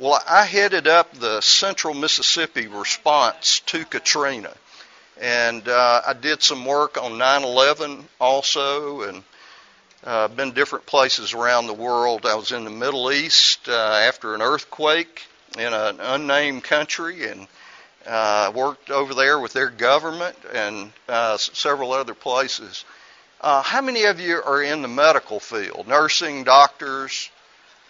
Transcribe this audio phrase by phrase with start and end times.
[0.00, 4.50] Well, I headed up the Central Mississippi response to Katrina,
[5.20, 9.22] and uh, I did some work on 9/11 also, and
[10.02, 12.24] uh, been different places around the world.
[12.24, 15.20] I was in the Middle East uh, after an earthquake
[15.58, 17.46] in an unnamed country, and
[18.06, 22.86] uh, worked over there with their government and uh, several other places.
[23.42, 25.86] Uh, how many of you are in the medical field?
[25.86, 27.28] Nursing, doctors?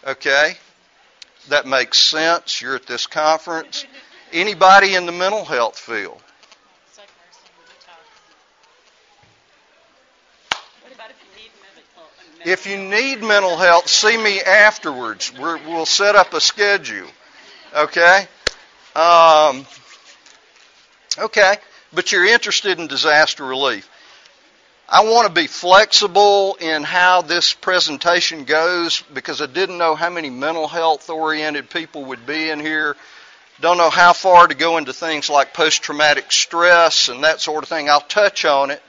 [0.04, 0.56] Okay.
[1.51, 2.63] That makes sense.
[2.63, 3.85] You're at this conference.
[4.32, 6.22] Anybody in the mental health field?
[12.44, 15.32] If you need mental health, see me afterwards.
[15.36, 17.08] we will set up a schedule.
[17.77, 18.29] Okay?
[18.94, 19.67] Um,
[21.19, 21.57] okay.
[21.93, 23.89] But you're interested in disaster relief.
[24.93, 30.11] I want to be flexible in how this presentation goes because I didn't know how
[30.11, 32.97] many mental health oriented people would be in here.
[33.61, 37.62] Don't know how far to go into things like post traumatic stress and that sort
[37.62, 37.88] of thing.
[37.88, 38.83] I'll touch on it.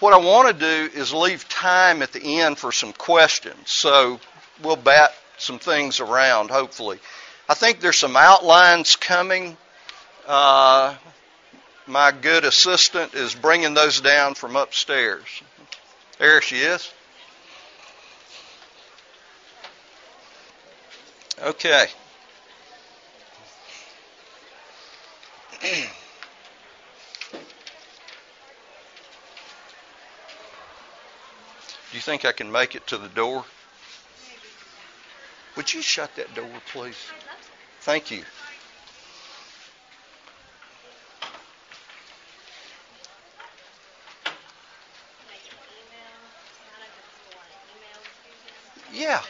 [0.00, 3.70] What I want to do is leave time at the end for some questions.
[3.70, 4.20] So
[4.62, 6.98] we'll bat some things around, hopefully.
[7.48, 9.56] I think there's some outlines coming.
[10.26, 10.96] Uh,
[11.92, 15.26] my good assistant is bringing those down from upstairs.
[16.18, 16.90] There she is.
[21.42, 21.86] Okay.
[25.60, 25.68] Do
[31.92, 33.44] you think I can make it to the door?
[35.56, 36.96] Would you shut that door, please?
[37.80, 38.22] Thank you.
[48.92, 49.22] Yeah.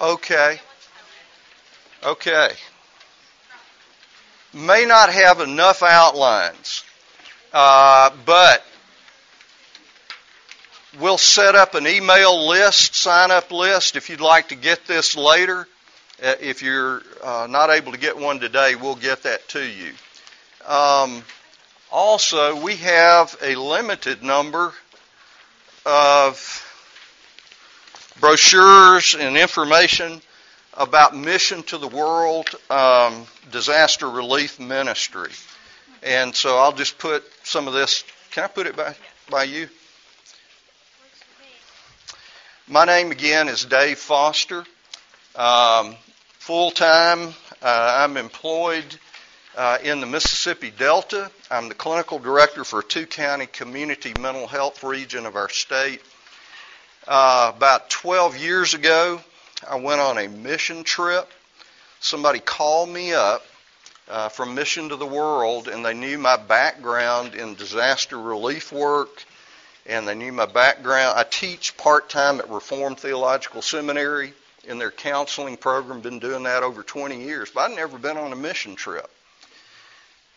[0.00, 0.60] Okay.
[2.04, 2.50] Okay.
[4.52, 6.82] May not have enough outlines,
[7.52, 8.64] uh, but
[10.98, 15.16] we'll set up an email list, sign up list if you'd like to get this
[15.16, 15.68] later.
[16.22, 19.92] Uh, if you're uh, not able to get one today, we'll get that to you.
[20.66, 21.22] Um,
[21.92, 24.72] also, we have a limited number
[25.86, 26.66] of
[28.20, 30.20] brochures and information
[30.74, 35.30] about Mission to the World um, Disaster Relief Ministry.
[36.02, 38.04] And so I'll just put some of this.
[38.30, 38.94] Can I put it by,
[39.28, 39.68] by you?
[42.68, 44.64] My name again is Dave Foster.
[45.34, 45.96] Um,
[46.40, 48.98] Full time, uh, I'm employed
[49.56, 51.30] uh, in the Mississippi Delta.
[51.50, 56.00] I'm the clinical director for a two county community mental health region of our state.
[57.08, 59.20] Uh, about 12 years ago,
[59.68, 61.28] I went on a mission trip.
[62.00, 63.42] Somebody called me up
[64.08, 69.24] uh, from Mission to the World, and they knew my background in disaster relief work,
[69.86, 71.18] and they knew my background.
[71.18, 74.34] I teach part time at Reformed Theological Seminary
[74.64, 78.32] in their counseling program, been doing that over 20 years, but I've never been on
[78.32, 79.10] a mission trip.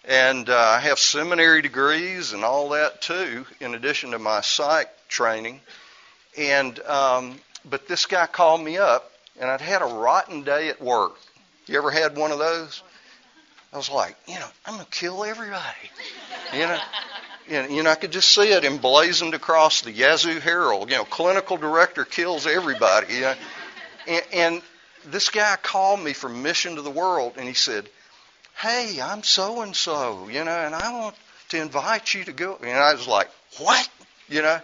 [0.06, 4.90] And uh, I have seminary degrees and all that too, in addition to my psych
[5.07, 5.62] training.
[6.38, 7.40] And um,
[7.70, 11.16] but this guy called me up, and I'd had a rotten day at work.
[11.66, 12.84] You ever had one of those?
[13.72, 15.90] I was like, you know, I'm gonna kill everybody.
[16.54, 16.80] You know,
[17.50, 20.90] and, you know, I could just see it emblazoned across the Yazoo Herald.
[20.92, 23.16] You know, clinical director kills everybody.
[23.16, 23.36] You know?
[24.08, 24.62] and, and
[25.06, 27.90] this guy called me from Mission to the World, and he said,
[28.56, 31.16] "Hey, I'm so and so, you know, and I want
[31.50, 33.90] to invite you to go." And I was like, "What?"
[34.30, 34.62] You know,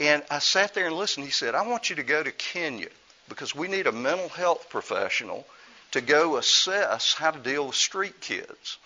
[0.00, 1.26] and I sat there and listened.
[1.26, 2.88] He said, I want you to go to Kenya
[3.28, 5.46] because we need a mental health professional
[5.92, 8.78] to go assess how to deal with street kids.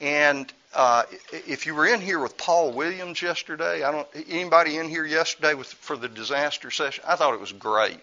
[0.00, 4.88] And uh, if you were in here with Paul Williams yesterday, I don't anybody in
[4.88, 8.00] here yesterday with, for the disaster session, I thought it was great.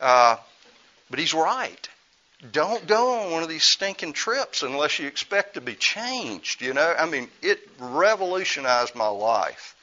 [0.00, 0.36] Uh,
[1.10, 1.88] but he's right.
[2.50, 6.60] Don't go on one of these stinking trips unless you expect to be changed.
[6.60, 9.76] You know, I mean, it revolutionized my life.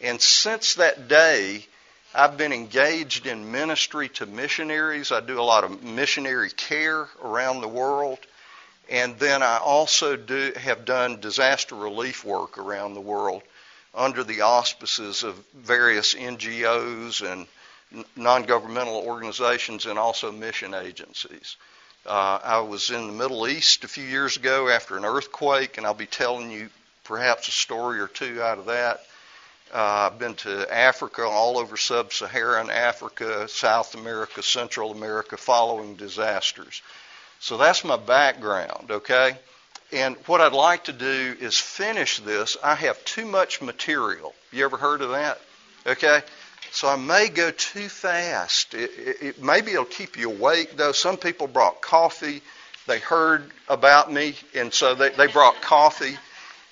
[0.00, 1.66] And since that day,
[2.14, 5.12] I've been engaged in ministry to missionaries.
[5.12, 8.18] I do a lot of missionary care around the world.
[8.88, 13.42] And then I also do, have done disaster relief work around the world
[13.94, 17.46] under the auspices of various NGOs and
[18.16, 21.56] non governmental organizations and also mission agencies.
[22.06, 25.86] Uh, I was in the Middle East a few years ago after an earthquake, and
[25.86, 26.70] I'll be telling you
[27.04, 29.00] perhaps a story or two out of that.
[29.72, 35.96] Uh, I've been to Africa, all over sub Saharan Africa, South America, Central America, following
[35.96, 36.82] disasters.
[37.40, 39.36] So that's my background, okay?
[39.92, 42.56] And what I'd like to do is finish this.
[42.62, 44.34] I have too much material.
[44.52, 45.40] You ever heard of that?
[45.86, 46.20] Okay?
[46.70, 48.74] So I may go too fast.
[48.74, 50.92] It, it, it, maybe it'll keep you awake, though.
[50.92, 52.42] Some people brought coffee.
[52.86, 56.16] They heard about me, and so they, they brought coffee,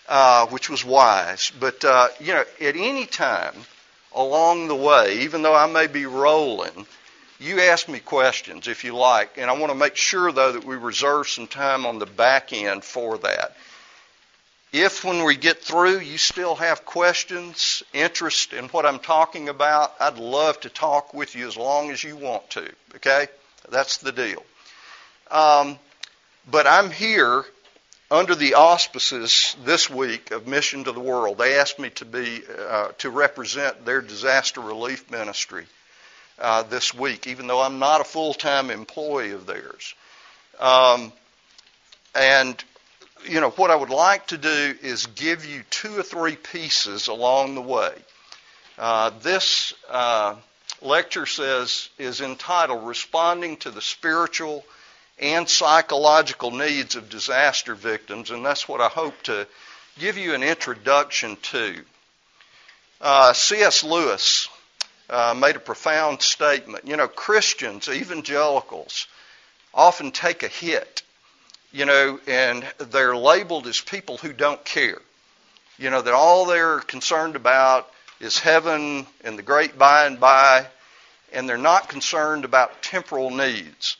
[0.08, 1.52] uh, which was wise.
[1.58, 3.54] But, uh, you know, at any time
[4.14, 6.86] along the way, even though I may be rolling,
[7.38, 9.36] you ask me questions if you like.
[9.36, 12.52] And I want to make sure, though, that we reserve some time on the back
[12.52, 13.56] end for that.
[14.72, 19.94] If when we get through you still have questions, interest in what I'm talking about,
[20.00, 22.68] I'd love to talk with you as long as you want to.
[22.96, 23.28] Okay?
[23.70, 24.44] That's the deal.
[25.30, 25.78] Um,
[26.50, 27.44] but I'm here
[28.10, 31.38] under the auspices this week of Mission to the World.
[31.38, 35.66] They asked me to be uh, to represent their disaster relief ministry
[36.38, 39.94] uh, this week, even though I'm not a full-time employee of theirs.
[40.60, 41.12] Um,
[42.14, 42.62] and
[43.24, 47.08] you know, what I would like to do is give you two or three pieces
[47.08, 47.92] along the way.
[48.78, 50.36] Uh, this uh,
[50.80, 54.64] lecture says is entitled "Responding to the Spiritual
[55.18, 59.46] and Psychological Needs of Disaster Victims," and that's what I hope to
[59.98, 61.84] give you an introduction to.
[63.00, 63.84] Uh, C.S.
[63.84, 64.48] Lewis
[65.10, 66.86] uh, made a profound statement.
[66.86, 69.06] You know, Christians, evangelicals,
[69.74, 71.02] often take a hit
[71.76, 74.98] you know, and they're labeled as people who don't care.
[75.78, 80.66] You know, that all they're concerned about is heaven and the great by and by,
[81.34, 83.98] and they're not concerned about temporal needs.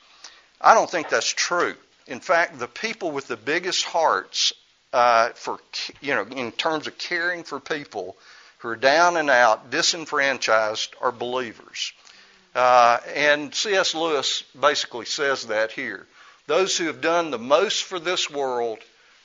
[0.61, 1.75] I don't think that's true.
[2.07, 4.53] In fact, the people with the biggest hearts
[4.93, 5.59] uh, for,
[6.01, 8.17] you know, in terms of caring for people
[8.59, 11.93] who are down and out, disenfranchised, are believers.
[12.55, 13.95] Uh, and C.S.
[13.95, 16.07] Lewis basically says that here.
[16.47, 18.79] Those who have done the most for this world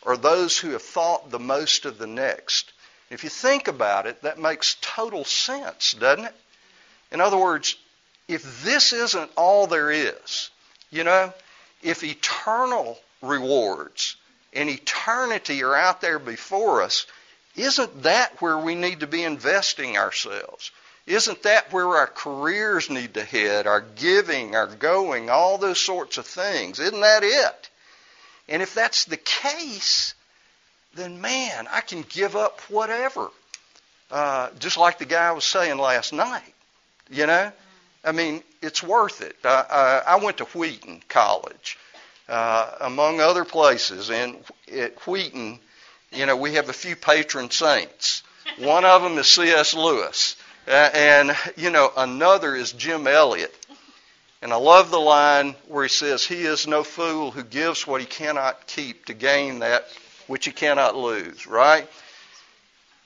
[0.04, 2.74] are those who have thought the most of the next.
[3.10, 6.36] If you think about it, that makes total sense, doesn't it?
[7.12, 7.76] In other words,
[8.28, 10.50] if this isn't all there is,
[10.92, 11.34] you know,
[11.82, 14.16] if eternal rewards
[14.54, 17.06] and eternity are out there before us,
[17.56, 20.72] isn't that where we need to be investing ourselves?
[21.08, 26.18] Isn't that where our careers need to head, our giving, our going, all those sorts
[26.18, 26.80] of things?
[26.80, 27.70] Isn't that it?
[28.48, 30.14] And if that's the case,
[30.94, 33.30] then man, I can give up whatever.
[34.12, 36.54] Uh, just like the guy was saying last night,
[37.10, 37.52] you know?
[38.04, 39.36] I mean, it's worth it.
[39.44, 41.78] Uh, uh, I went to Wheaton College,
[42.28, 44.44] uh, among other places, and
[44.76, 45.60] at Wheaton,
[46.12, 48.24] you know, we have a few patron saints.
[48.58, 49.74] One of them is C.S.
[49.74, 50.36] Lewis.
[50.68, 53.56] Uh, and, you know, another is Jim Elliot.
[54.42, 58.02] And I love the line where he says, He is no fool who gives what
[58.02, 59.86] he cannot keep to gain that
[60.28, 61.88] which he cannot lose, right?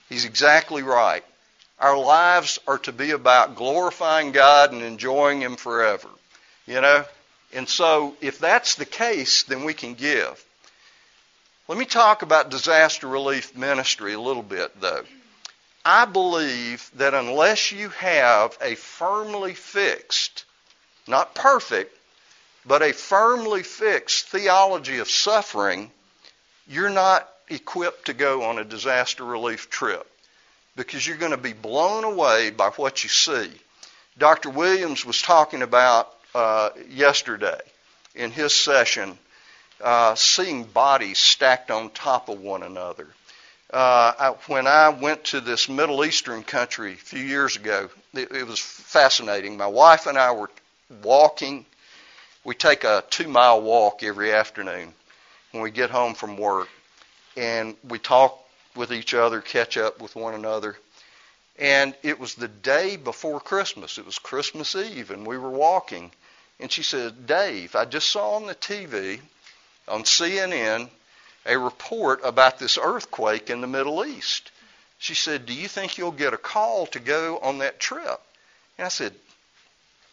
[0.09, 1.23] He's exactly right.
[1.79, 6.07] Our lives are to be about glorifying God and enjoying Him forever,
[6.65, 7.05] you know?
[7.53, 10.43] And so, if that's the case, then we can give.
[11.67, 15.03] Let me talk about disaster relief ministry a little bit, though.
[15.83, 20.45] I believe that unless you have a firmly fixed,
[21.07, 21.95] not perfect,
[22.65, 25.91] but a firmly fixed theology of suffering,
[26.67, 30.09] you're not equipped to go on a disaster relief trip
[30.75, 33.51] because you're going to be blown away by what you see.
[34.17, 34.49] Dr.
[34.49, 37.59] Williams was talking about uh, yesterday
[38.13, 39.17] in his session
[39.81, 43.07] uh, seeing bodies stacked on top of one another
[43.75, 48.31] uh, I, when I went to this Middle Eastern country a few years ago, it,
[48.31, 49.57] it was fascinating.
[49.57, 50.49] My wife and I were
[51.03, 51.65] walking.
[52.43, 54.93] We take a two mile walk every afternoon
[55.51, 56.69] when we get home from work,
[57.35, 58.39] and we talk
[58.75, 60.77] with each other, catch up with one another.
[61.57, 63.97] And it was the day before Christmas.
[63.97, 66.11] It was Christmas Eve, and we were walking.
[66.59, 69.19] And she said, Dave, I just saw on the TV,
[69.87, 70.89] on CNN,
[71.45, 74.51] a report about this earthquake in the Middle East.
[74.97, 78.19] She said, Do you think you'll get a call to go on that trip?
[78.77, 79.13] And I said,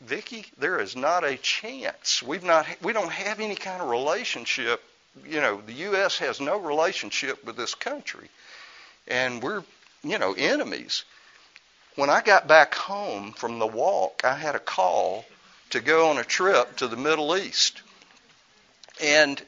[0.01, 2.23] Vicki, there is not a chance.
[2.23, 4.83] We've not, we don't have any kind of relationship.
[5.27, 6.19] You know, the U.S.
[6.19, 8.29] has no relationship with this country.
[9.07, 9.63] And we're,
[10.03, 11.05] you know, enemies.
[11.97, 15.25] When I got back home from the walk, I had a call
[15.71, 17.83] to go on a trip to the Middle East.
[19.03, 19.43] And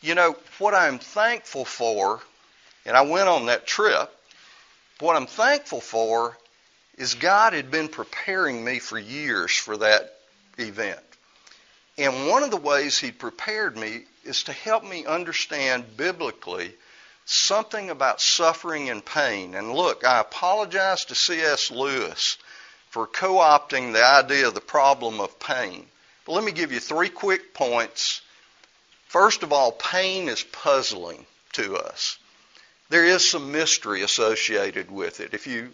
[0.00, 2.20] you know, what I'm thankful for,
[2.86, 4.10] and I went on that trip,
[4.98, 6.36] what I'm thankful for
[6.96, 10.14] is God had been preparing me for years for that
[10.58, 11.00] event.
[11.98, 16.72] And one of the ways He prepared me is to help me understand biblically
[17.24, 19.54] something about suffering and pain.
[19.54, 21.70] And look, I apologize to C.S.
[21.70, 22.38] Lewis
[22.90, 25.86] for co opting the idea of the problem of pain.
[26.24, 28.20] But let me give you three quick points.
[29.06, 32.18] First of all, pain is puzzling to us.
[32.90, 35.34] There is some mystery associated with it.
[35.34, 35.72] If you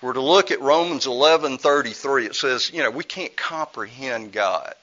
[0.00, 4.74] were to look at Romans 11:33, it says, you know, we can't comprehend God.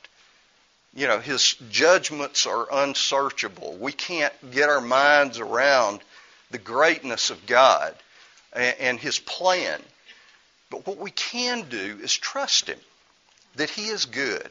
[0.94, 3.78] You know, his judgments are unsearchable.
[3.78, 6.02] We can't get our minds around
[6.50, 7.96] the greatness of God
[8.54, 9.82] and his plan.
[10.70, 12.80] But what we can do is trust him
[13.56, 14.50] that he is good.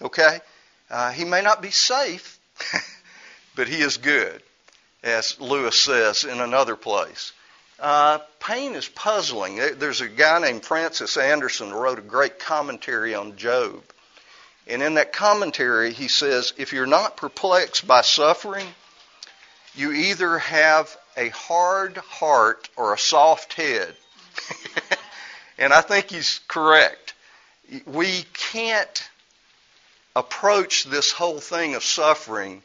[0.00, 0.40] Okay?
[0.90, 2.38] Uh, he may not be safe,
[3.56, 4.42] but he is good,
[5.02, 7.32] as Lewis says in another place.
[7.78, 9.56] Uh, pain is puzzling.
[9.56, 13.82] There's a guy named Francis Andersen who wrote a great commentary on Job.
[14.66, 18.66] And in that commentary, he says, if you're not perplexed by suffering,
[19.74, 23.94] you either have a hard heart or a soft head.
[25.58, 27.14] and I think he's correct.
[27.86, 29.08] We can't
[30.14, 32.62] approach this whole thing of suffering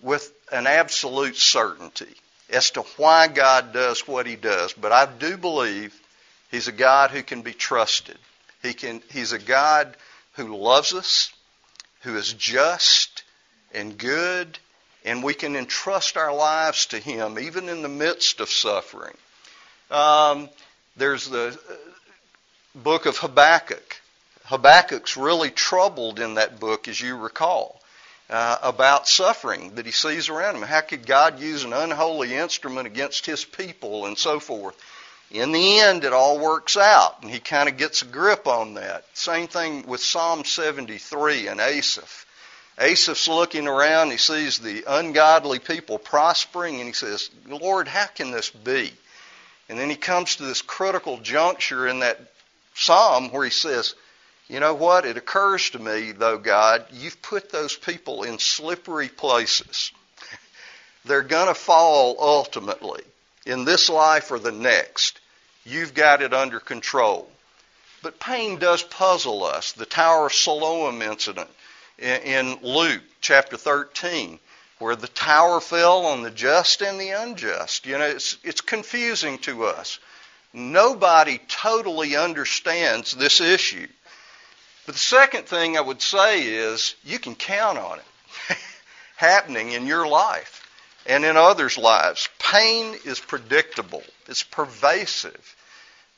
[0.00, 2.14] with an absolute certainty
[2.50, 4.72] as to why God does what he does.
[4.72, 5.98] But I do believe
[6.50, 8.18] he's a God who can be trusted.
[8.62, 9.96] He can, he's a God
[10.32, 11.32] who loves us,
[12.00, 13.22] who is just
[13.72, 14.58] and good,
[15.04, 19.16] and we can entrust our lives to him even in the midst of suffering.
[19.90, 20.48] Um,
[20.96, 21.74] there's the uh,
[22.74, 24.00] book of Habakkuk.
[24.44, 27.78] Habakkuk's really troubled in that book, as you recall
[28.30, 30.62] uh, about suffering that he sees around him.
[30.62, 34.76] How could God use an unholy instrument against his people and so forth?
[35.30, 38.74] In the end, it all works out, and he kind of gets a grip on
[38.74, 39.04] that.
[39.12, 42.24] Same thing with Psalm 73 and Asaph.
[42.78, 48.30] Asaph's looking around, he sees the ungodly people prospering, and he says, Lord, how can
[48.30, 48.92] this be?
[49.68, 52.18] And then he comes to this critical juncture in that
[52.74, 53.94] psalm where he says,
[54.48, 55.04] you know what?
[55.04, 59.92] It occurs to me, though, God, you've put those people in slippery places.
[61.04, 63.02] They're going to fall ultimately
[63.48, 65.20] in this life or the next.
[65.64, 67.30] You've got it under control.
[68.02, 69.72] But pain does puzzle us.
[69.72, 71.50] The Tower of Siloam incident
[71.98, 74.38] in Luke chapter 13,
[74.78, 77.86] where the tower fell on the just and the unjust.
[77.86, 79.98] You know, it's, it's confusing to us.
[80.52, 83.88] Nobody totally understands this issue.
[84.86, 88.56] But the second thing I would say is you can count on it
[89.16, 90.57] happening in your life
[91.08, 92.28] and in others' lives.
[92.38, 95.56] Pain is predictable, it's pervasive.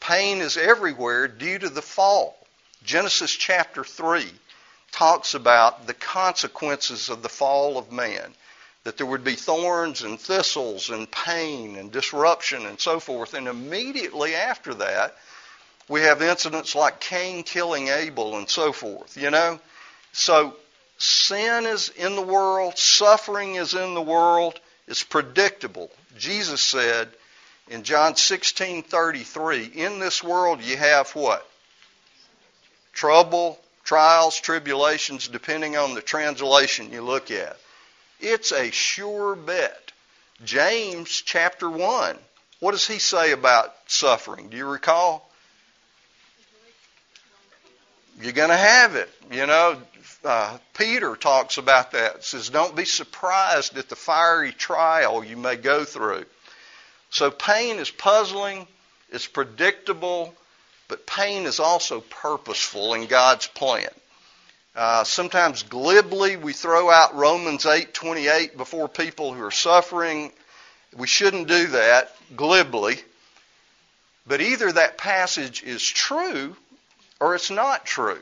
[0.00, 2.36] Pain is everywhere due to the fall.
[2.82, 4.26] Genesis chapter 3
[4.92, 8.34] talks about the consequences of the fall of man.
[8.84, 13.34] That there would be thorns and thistles and pain and disruption and so forth.
[13.34, 15.14] And immediately after that,
[15.86, 19.60] we have incidents like Cain killing Abel and so forth, you know?
[20.12, 20.56] So
[20.96, 24.58] sin is in the world, suffering is in the world,
[24.90, 25.90] it's predictable.
[26.18, 27.08] Jesus said
[27.68, 31.48] in John 16:33, "In this world you have what?
[32.92, 37.56] Trouble, trials, tribulations depending on the translation you look at.
[38.18, 39.92] It's a sure bet.
[40.44, 42.18] James chapter 1.
[42.58, 44.50] What does he say about suffering?
[44.50, 45.29] Do you recall?
[48.20, 49.08] You're going to have it.
[49.30, 49.80] You know,
[50.24, 52.24] uh, Peter talks about that.
[52.24, 56.26] Says, "Don't be surprised at the fiery trial you may go through."
[57.10, 58.68] So pain is puzzling,
[59.10, 60.34] it's predictable,
[60.88, 63.88] but pain is also purposeful in God's plan.
[64.76, 70.32] Uh, sometimes glibly we throw out Romans 8:28 before people who are suffering.
[70.94, 73.02] We shouldn't do that glibly.
[74.26, 76.56] But either that passage is true
[77.20, 78.20] or it's not true.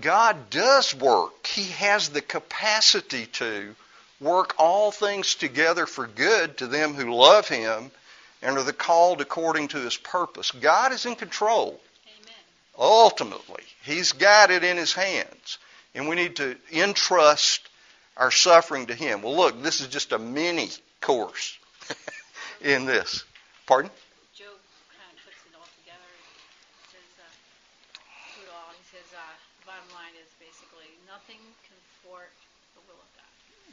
[0.00, 1.46] God does work.
[1.46, 3.74] He has the capacity to
[4.20, 7.90] work all things together for good to them who love Him
[8.42, 10.50] and are the called according to His purpose.
[10.50, 11.80] God is in control.
[12.20, 12.34] Amen.
[12.78, 15.58] Ultimately, He's got it in His hands.
[15.94, 17.66] And we need to entrust
[18.18, 19.22] our suffering to Him.
[19.22, 20.68] Well, look, this is just a mini
[21.00, 21.58] course
[22.60, 23.24] in this.
[23.66, 23.90] Pardon?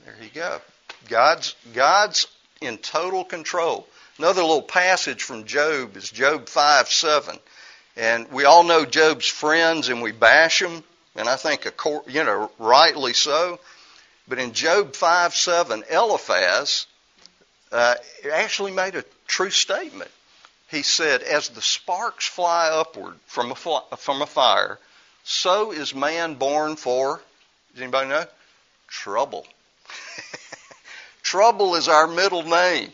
[0.05, 0.59] There you go.
[1.07, 2.27] God's God's
[2.61, 3.87] in total control.
[4.17, 7.39] Another little passage from Job is Job 5 7.
[7.95, 10.83] And we all know Job's friends and we bash them,
[11.15, 11.67] and I think,
[12.07, 13.59] you know, rightly so.
[14.27, 16.85] But in Job 5 7, Eliphaz
[17.71, 17.95] uh,
[18.31, 20.11] actually made a true statement.
[20.69, 24.79] He said, As the sparks fly upward from a, from a fire,
[25.23, 27.21] so is man born for,
[27.73, 28.25] does anybody know?
[28.87, 29.45] Trouble.
[31.33, 32.93] Trouble is our middle name.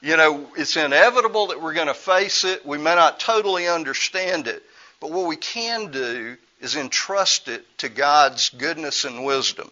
[0.00, 2.64] You know, it's inevitable that we're going to face it.
[2.64, 4.62] We may not totally understand it.
[5.00, 9.68] But what we can do is entrust it to God's goodness and wisdom.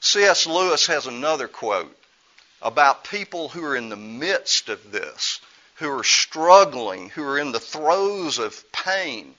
[0.00, 0.48] C.S.
[0.48, 1.96] Lewis has another quote
[2.60, 5.40] about people who are in the midst of this,
[5.76, 9.32] who are struggling, who are in the throes of pain.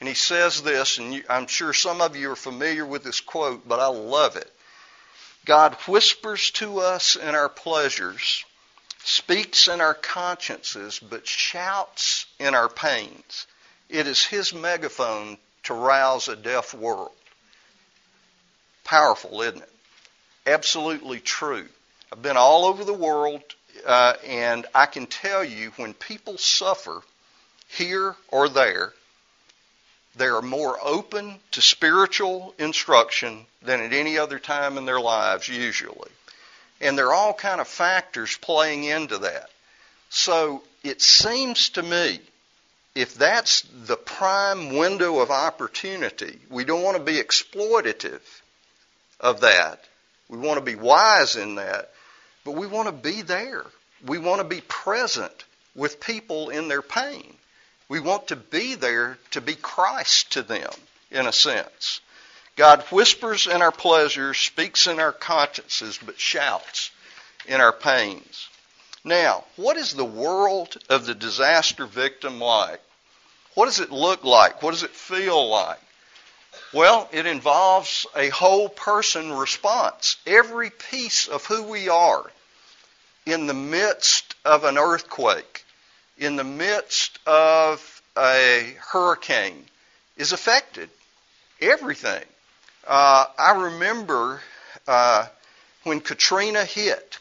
[0.00, 3.66] And he says this, and I'm sure some of you are familiar with this quote,
[3.66, 4.52] but I love it.
[5.48, 8.44] God whispers to us in our pleasures,
[9.02, 13.46] speaks in our consciences, but shouts in our pains.
[13.88, 17.12] It is his megaphone to rouse a deaf world.
[18.84, 19.72] Powerful, isn't it?
[20.46, 21.66] Absolutely true.
[22.12, 23.42] I've been all over the world,
[23.86, 27.00] uh, and I can tell you when people suffer
[27.68, 28.92] here or there,
[30.18, 35.48] they are more open to spiritual instruction than at any other time in their lives,
[35.48, 36.10] usually.
[36.80, 39.50] And there are all kind of factors playing into that.
[40.10, 42.20] So it seems to me,
[42.94, 48.20] if that's the prime window of opportunity, we don't want to be exploitative
[49.20, 49.84] of that.
[50.28, 51.90] We want to be wise in that,
[52.44, 53.64] but we want to be there.
[54.04, 55.44] We want to be present
[55.74, 57.34] with people in their pain.
[57.88, 60.70] We want to be there to be Christ to them,
[61.10, 62.00] in a sense.
[62.56, 66.90] God whispers in our pleasures, speaks in our consciences, but shouts
[67.46, 68.48] in our pains.
[69.04, 72.80] Now, what is the world of the disaster victim like?
[73.54, 74.62] What does it look like?
[74.62, 75.80] What does it feel like?
[76.72, 80.16] Well, it involves a whole person response.
[80.26, 82.30] Every piece of who we are
[83.24, 85.64] in the midst of an earthquake,
[86.18, 89.64] in the midst of a hurricane
[90.16, 90.90] is affected.
[91.60, 92.24] Everything.
[92.86, 94.40] Uh, I remember
[94.86, 95.26] uh,
[95.84, 97.18] when Katrina hit,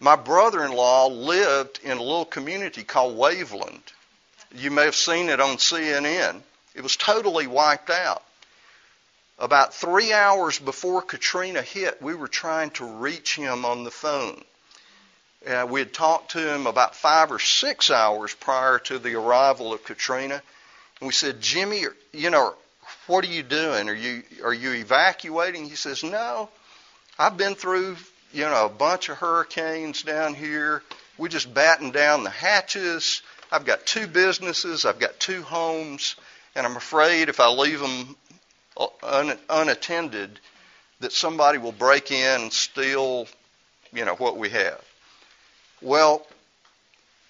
[0.00, 3.82] my brother in law lived in a little community called Waveland.
[4.54, 6.40] You may have seen it on CNN.
[6.74, 8.22] It was totally wiped out.
[9.38, 14.44] About three hours before Katrina hit, we were trying to reach him on the phone.
[15.46, 19.72] Uh, we had talked to him about five or six hours prior to the arrival
[19.72, 20.40] of Katrina,
[21.00, 22.54] and we said, "Jimmy, you know,
[23.08, 23.88] what are you doing?
[23.88, 26.48] Are you are you evacuating?" He says, "No,
[27.18, 27.96] I've been through,
[28.32, 30.82] you know, a bunch of hurricanes down here.
[31.18, 33.22] We just batten down the hatches.
[33.50, 36.14] I've got two businesses, I've got two homes,
[36.54, 38.16] and I'm afraid if I leave them
[39.02, 40.38] un- unattended,
[41.00, 43.26] that somebody will break in and steal,
[43.92, 44.80] you know, what we have."
[45.82, 46.24] Well,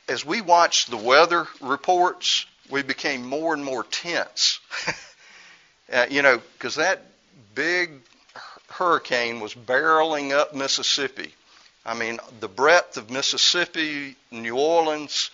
[0.09, 4.61] as we watched the weather reports, we became more and more tense.
[5.93, 7.03] uh, you know, because that
[7.55, 7.91] big
[8.69, 11.35] hurricane was barreling up Mississippi.
[11.85, 15.31] I mean, the breadth of Mississippi, New Orleans,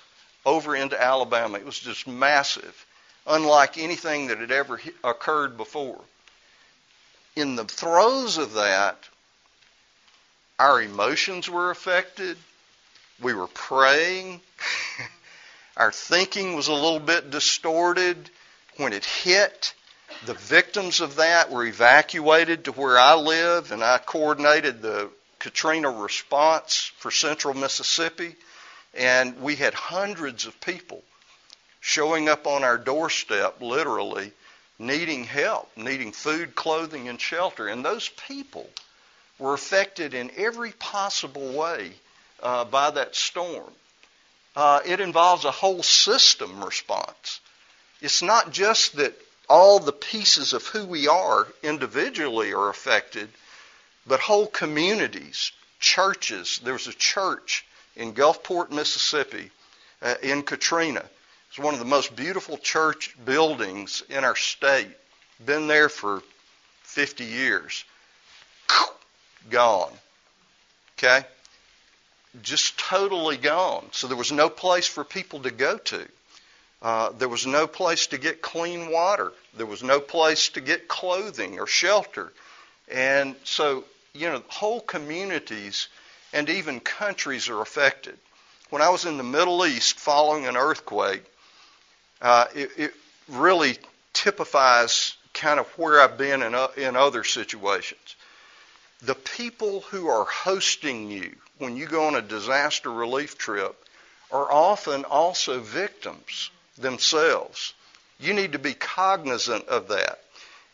[0.46, 1.58] over into Alabama.
[1.58, 2.86] It was just massive,
[3.26, 6.00] unlike anything that had ever occurred before.
[7.36, 8.96] In the throes of that,
[10.58, 12.36] our emotions were affected.
[13.20, 14.40] We were praying.
[15.76, 18.30] Our thinking was a little bit distorted.
[18.76, 19.74] When it hit,
[20.26, 25.90] the victims of that were evacuated to where I live, and I coordinated the Katrina
[25.90, 28.36] response for central Mississippi.
[28.94, 31.02] And we had hundreds of people
[31.80, 34.32] showing up on our doorstep, literally,
[34.78, 37.66] needing help, needing food, clothing, and shelter.
[37.66, 38.70] And those people
[39.38, 41.92] were affected in every possible way
[42.42, 43.72] uh, by that storm.
[44.56, 47.40] Uh, it involves a whole system response.
[48.00, 49.14] It's not just that
[49.48, 53.28] all the pieces of who we are individually are affected,
[54.06, 56.60] but whole communities, churches.
[56.62, 57.64] There was a church
[57.96, 59.50] in Gulfport, Mississippi,
[60.02, 61.04] uh, in Katrina.
[61.48, 64.90] It's one of the most beautiful church buildings in our state.
[65.44, 66.22] Been there for
[66.82, 67.84] 50 years.
[69.50, 69.92] Gone.
[70.98, 71.24] Okay?
[72.42, 73.86] Just totally gone.
[73.92, 76.08] So there was no place for people to go to.
[76.80, 79.32] Uh, there was no place to get clean water.
[79.56, 82.32] There was no place to get clothing or shelter.
[82.90, 85.88] And so, you know, whole communities
[86.32, 88.16] and even countries are affected.
[88.70, 91.24] When I was in the Middle East following an earthquake,
[92.20, 92.94] uh, it, it
[93.28, 93.78] really
[94.12, 98.16] typifies kind of where I've been in, uh, in other situations.
[99.02, 103.76] The people who are hosting you when you go on a disaster relief trip
[104.30, 107.74] are often also victims themselves.
[108.18, 110.18] You need to be cognizant of that.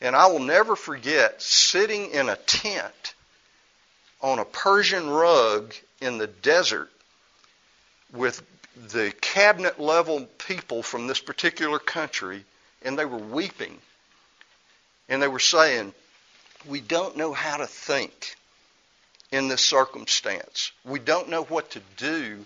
[0.01, 3.15] And I will never forget sitting in a tent
[4.21, 6.91] on a Persian rug in the desert
[8.13, 8.43] with
[8.93, 12.45] the cabinet level people from this particular country,
[12.83, 13.79] and they were weeping.
[15.09, 15.95] And they were saying,
[16.67, 18.37] We don't know how to think
[19.31, 20.73] in this circumstance.
[20.85, 22.45] We don't know what to do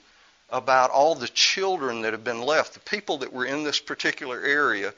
[0.50, 2.74] about all the children that have been left.
[2.74, 4.94] The people that were in this particular area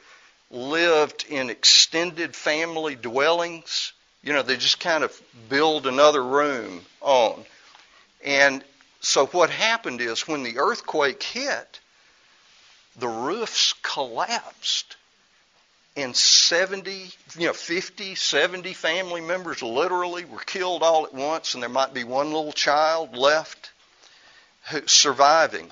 [0.51, 3.93] lived in extended family dwellings.
[4.23, 7.45] You know, they just kind of build another room on.
[8.25, 8.63] And
[9.01, 11.81] so what happened is when the earthquake hit,
[12.97, 14.97] the roofs collapsed
[15.97, 21.63] and 70, you know, 50, 70 family members literally were killed all at once and
[21.63, 23.71] there might be one little child left
[24.87, 25.71] surviving.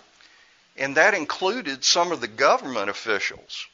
[0.76, 3.66] And that included some of the government officials'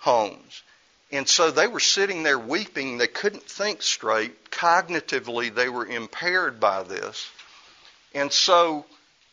[0.00, 0.62] homes.
[1.10, 2.98] And so they were sitting there weeping.
[2.98, 4.50] They couldn't think straight.
[4.50, 7.28] Cognitively, they were impaired by this.
[8.14, 8.84] And so,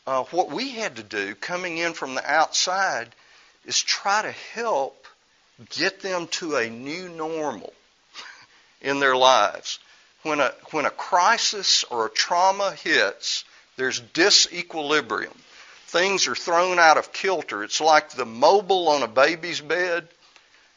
[0.06, 3.08] uh, what we had to do coming in from the outside
[3.64, 5.01] is try to help
[5.70, 7.72] get them to a new normal
[8.80, 9.78] in their lives.
[10.22, 13.44] When a, when a crisis or a trauma hits,
[13.76, 15.36] there's disequilibrium.
[15.86, 17.64] Things are thrown out of kilter.
[17.64, 20.08] It's like the mobile on a baby's bed.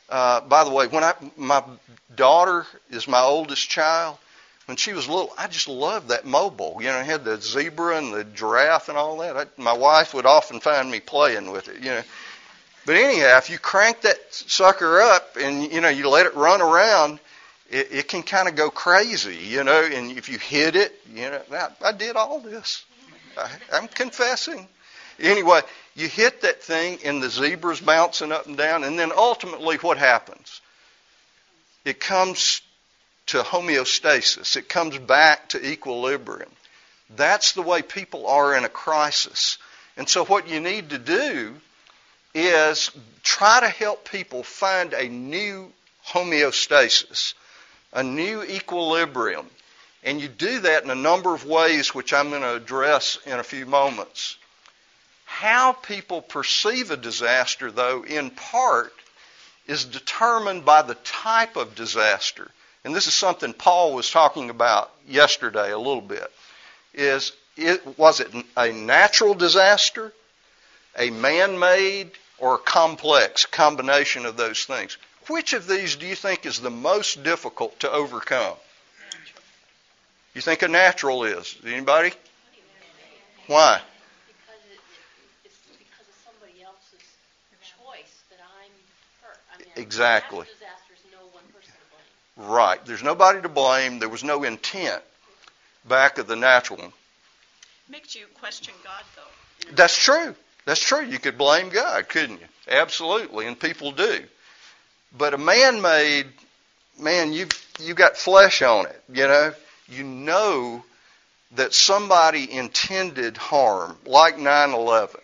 [0.10, 1.64] Uh, by the way, when I my
[2.16, 4.18] daughter is my oldest child,
[4.66, 6.78] when she was little, I just loved that mobile.
[6.80, 9.38] You know, it had the zebra and the giraffe and all that.
[9.38, 11.78] I, my wife would often find me playing with it.
[11.78, 12.04] You know,
[12.86, 16.62] but anyhow, if you crank that sucker up and you know you let it run
[16.62, 17.20] around,
[17.70, 19.84] it, it can kind of go crazy, you know.
[19.84, 22.84] And if you hit it, you know, I, I did all this.
[23.38, 24.68] I, I'm confessing.
[25.20, 25.62] Anyway,
[25.96, 29.98] you hit that thing, and the zebra's bouncing up and down, and then ultimately, what
[29.98, 30.62] happens?
[31.86, 32.62] It comes
[33.28, 34.58] to homeostasis.
[34.58, 36.52] It comes back to equilibrium.
[37.16, 39.58] That's the way people are in a crisis.
[39.98, 41.56] And so, what you need to do
[42.36, 42.92] is
[43.24, 45.72] try to help people find a new
[46.08, 47.34] homeostasis
[47.96, 49.50] a new equilibrium.
[50.04, 53.40] And you do that in a number of ways, which I'm going to address in
[53.40, 54.38] a few moments.
[55.24, 58.94] How people perceive a disaster, though, in part,
[59.66, 62.52] is determined by the type of disaster.
[62.84, 66.32] And this is something Paul was talking about yesterday a little bit.
[66.94, 70.14] Is it, was it a natural disaster,
[71.00, 74.98] a man made, or a complex combination of those things?
[75.28, 78.56] Which of these do you think is the most difficult to overcome?
[80.34, 81.56] You think a natural is?
[81.66, 82.12] Anybody?
[83.48, 83.80] Why?
[84.28, 84.62] Because
[85.46, 87.00] it's because of somebody else's
[87.62, 88.72] choice that I'm
[89.22, 89.78] hurt.
[89.78, 90.46] Exactly.
[92.38, 92.86] right.
[92.86, 94.00] There's nobody to blame.
[94.00, 95.02] There was no intent
[95.88, 96.94] back of the natural one.
[97.90, 99.72] Makes you question God, though.
[99.76, 100.36] That's true.
[100.66, 101.06] That's true.
[101.06, 102.48] You could blame God, couldn't you?
[102.68, 104.24] Absolutely, and people do.
[105.18, 106.28] But a man made,
[107.00, 107.48] man, you
[107.80, 109.54] you got flesh on it, you know.
[109.88, 110.84] You know
[111.52, 115.20] that somebody intended harm, like 9/11.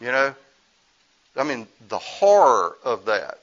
[0.00, 0.34] You know,
[1.36, 3.38] I mean the horror of that,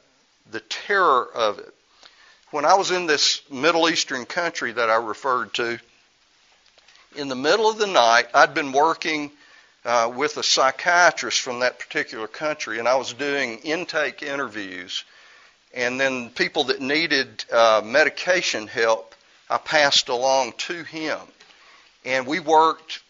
[0.52, 1.74] the terror of it.
[2.52, 5.80] When I was in this Middle Eastern country that I referred to,
[7.16, 9.32] in the middle of the night, I'd been working
[9.86, 15.04] uh, with a psychiatrist from that particular country, and I was doing intake interviews
[15.74, 19.14] and then people that needed uh, medication help,
[19.50, 21.20] I passed along to him.
[22.06, 23.02] And we worked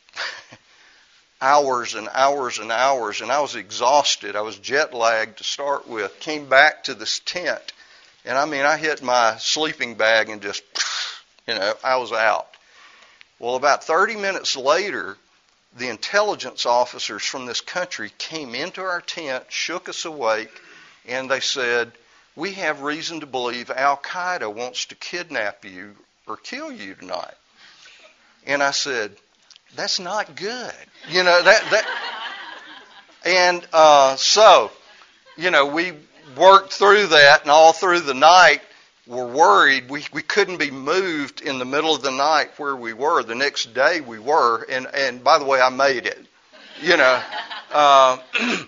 [1.41, 4.35] hours and hours and hours, and I was exhausted.
[4.35, 6.19] I was jet lagged to start with.
[6.19, 7.61] Came back to this tent,
[8.25, 10.63] and I mean, I hit my sleeping bag and just,
[11.47, 12.47] you know, I was out.
[13.37, 15.15] Well, about 30 minutes later,
[15.77, 20.51] the intelligence officers from this country came into our tent, shook us awake,
[21.07, 21.91] and they said,
[22.35, 25.95] we have reason to believe Al Qaeda wants to kidnap you
[26.27, 27.33] or kill you tonight.
[28.45, 29.11] And I said,
[29.75, 30.73] that's not good.
[31.09, 31.85] You know, that, that,
[33.25, 34.71] and, uh, so,
[35.37, 35.93] you know, we
[36.37, 38.61] worked through that and all through the night
[39.09, 39.89] were worried.
[39.89, 43.23] We, we couldn't be moved in the middle of the night where we were.
[43.23, 44.63] The next day we were.
[44.69, 46.25] And, and by the way, I made it,
[46.81, 47.21] you know.
[47.71, 48.17] Uh,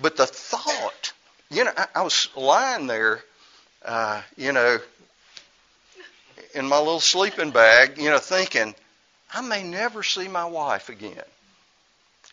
[0.00, 1.12] but the thought
[1.50, 3.22] you know, I, I was lying there,
[3.84, 4.78] uh, you know,
[6.54, 8.74] in my little sleeping bag, you know, thinking,
[9.32, 11.22] I may never see my wife again.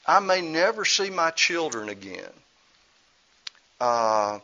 [0.05, 2.31] I may never see my children again.
[3.79, 4.39] Uh,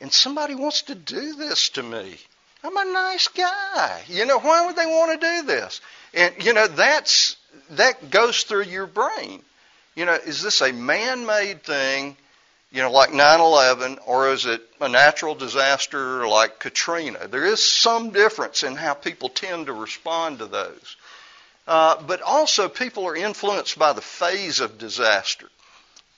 [0.00, 2.16] and somebody wants to do this to me.
[2.62, 4.02] I'm a nice guy.
[4.08, 5.80] You know, why would they want to do this?
[6.12, 7.36] And you know, that's
[7.70, 9.42] that goes through your brain.
[9.94, 12.16] You know, is this a man-made thing,
[12.70, 17.28] you know, like 9/11 or is it a natural disaster like Katrina?
[17.28, 20.96] There is some difference in how people tend to respond to those.
[21.66, 25.48] Uh, but also, people are influenced by the phase of disaster.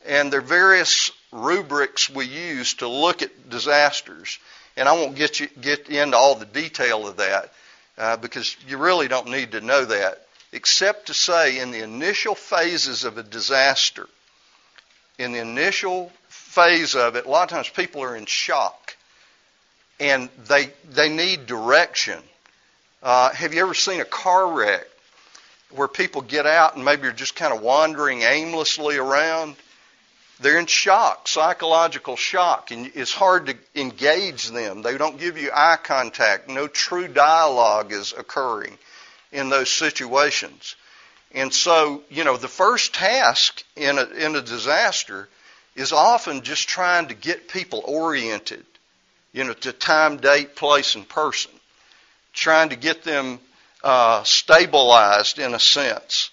[0.05, 4.39] And their various rubrics we use to look at disasters.
[4.77, 7.53] And I won't get, you, get into all the detail of that
[7.99, 12.35] uh, because you really don't need to know that, except to say in the initial
[12.35, 14.07] phases of a disaster,
[15.19, 18.97] in the initial phase of it, a lot of times people are in shock
[20.01, 22.19] and they, they need direction.
[23.03, 24.87] Uh, have you ever seen a car wreck
[25.71, 29.55] where people get out and maybe are just kind of wandering aimlessly around?
[30.41, 34.83] They're in shock, psychological shock, and it's hard to engage them.
[34.83, 36.49] They don't give you eye contact.
[36.49, 38.77] No true dialogue is occurring
[39.31, 40.75] in those situations.
[41.35, 45.29] And so, you know, the first task in a, in a disaster
[45.75, 48.65] is often just trying to get people oriented,
[49.33, 51.51] you know, to time, date, place, and person.
[52.35, 53.39] Trying to get them
[53.83, 56.31] uh, stabilized in a sense.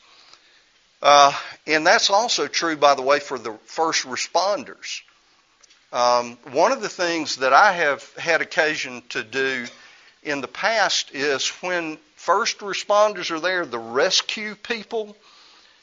[1.01, 1.33] Uh,
[1.69, 5.01] and that's also true, by the way, for the first responders.
[5.91, 9.65] Um, one of the things that I have had occasion to do
[10.23, 15.15] in the past is when first responders are there, the rescue people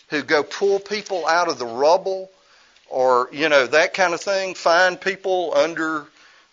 [0.09, 2.31] who go pull people out of the rubble
[2.89, 6.07] or, you know, that kind of thing, find people under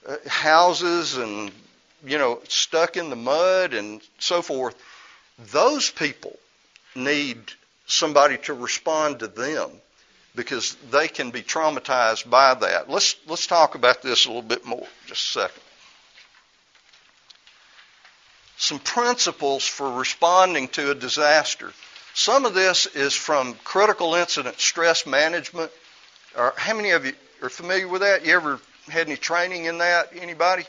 [0.08, 1.52] uh, houses and,
[2.06, 4.76] you know, stuck in the mud and so forth.
[5.52, 6.38] Those people
[6.96, 7.38] need
[7.86, 9.69] somebody to respond to them
[10.36, 12.89] because they can be traumatized by that.
[12.89, 14.88] Let's let's talk about this a little bit more.
[15.08, 15.62] Just a second.
[18.58, 21.72] Some principles for responding to a disaster.
[22.13, 25.72] Some of this is from critical incident stress management.
[26.36, 28.26] How many of you are familiar with that?
[28.26, 30.12] You ever had any training in that?
[30.15, 30.63] Anybody?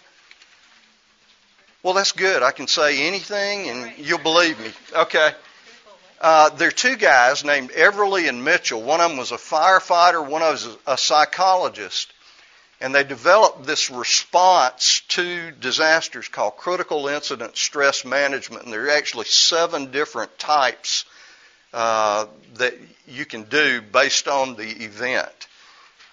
[1.82, 2.42] Well, that's good.
[2.42, 4.72] I can say anything and you'll believe me.
[4.96, 5.32] Okay.
[6.24, 8.80] Uh, there are two guys named Everly and Mitchell.
[8.80, 12.10] One of them was a firefighter, one of them was a psychologist.
[12.80, 18.64] And they developed this response to disasters called critical incident stress management.
[18.64, 21.04] And there are actually seven different types
[21.74, 22.72] uh, that
[23.06, 25.46] you can do based on the event.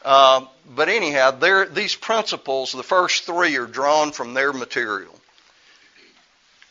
[0.04, 0.46] Uh,
[0.76, 1.32] but anyhow,
[1.72, 5.18] these principles, the first three, are drawn from their material.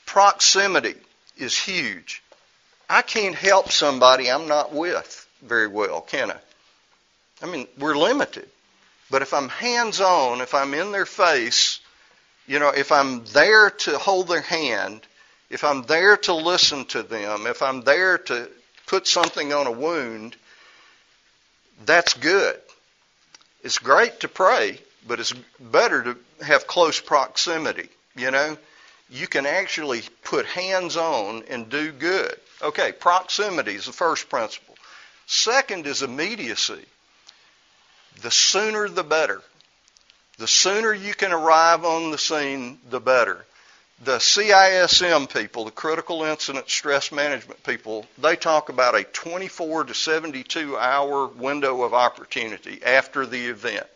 [0.04, 0.96] Proximity
[1.38, 2.22] is huge.
[2.90, 6.36] I can't help somebody I'm not with very well, can I?
[7.40, 8.48] I mean, we're limited.
[9.10, 11.78] But if I'm hands on, if I'm in their face,
[12.48, 15.02] you know, if I'm there to hold their hand,
[15.50, 18.50] if I'm there to listen to them, if I'm there to
[18.86, 20.34] put something on a wound,
[21.86, 22.58] that's good.
[23.62, 28.58] It's great to pray, but it's better to have close proximity, you know?
[29.10, 32.34] You can actually put hands on and do good.
[32.62, 34.74] Okay, proximity is the first principle.
[35.26, 36.84] Second is immediacy.
[38.22, 39.42] The sooner the better.
[40.38, 43.44] The sooner you can arrive on the scene, the better.
[44.02, 49.94] The CISM people, the critical incident stress management people, they talk about a 24 to
[49.94, 53.86] 72 hour window of opportunity after the event.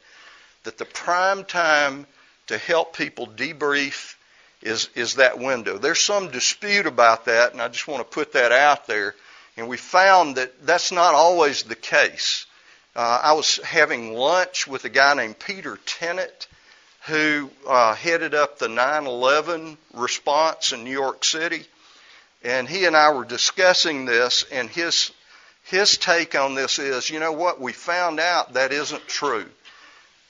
[0.65, 2.07] That the prime time
[2.49, 4.14] to help people debrief
[4.65, 5.77] is, is that window.
[5.79, 9.15] There's some dispute about that, and I just want to put that out there.
[9.57, 12.47] And we found that that's not always the case.
[12.97, 16.49] Uh, I was having lunch with a guy named Peter Tennant,
[17.07, 21.67] who uh, headed up the 9/11 response in New York City,
[22.43, 24.45] and he and I were discussing this.
[24.51, 25.13] And his
[25.65, 27.61] his take on this is, you know what?
[27.61, 29.49] We found out that isn't true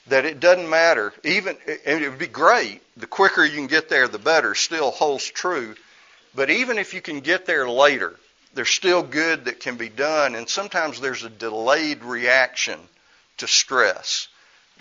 [0.09, 1.13] that it doesn't matter.
[1.25, 2.83] Even and it would be great.
[2.97, 4.55] The quicker you can get there, the better.
[4.55, 5.75] Still holds true.
[6.35, 8.15] But even if you can get there later,
[8.55, 10.35] there's still good that can be done.
[10.35, 12.79] And sometimes there's a delayed reaction
[13.39, 14.29] to stress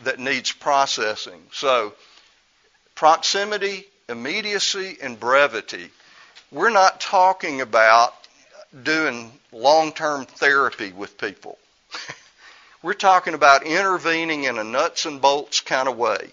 [0.03, 1.41] that needs processing.
[1.51, 1.93] So,
[2.95, 5.89] proximity, immediacy, and brevity.
[6.51, 8.13] We're not talking about
[8.83, 11.57] doing long term therapy with people.
[12.83, 16.31] We're talking about intervening in a nuts and bolts kind of way.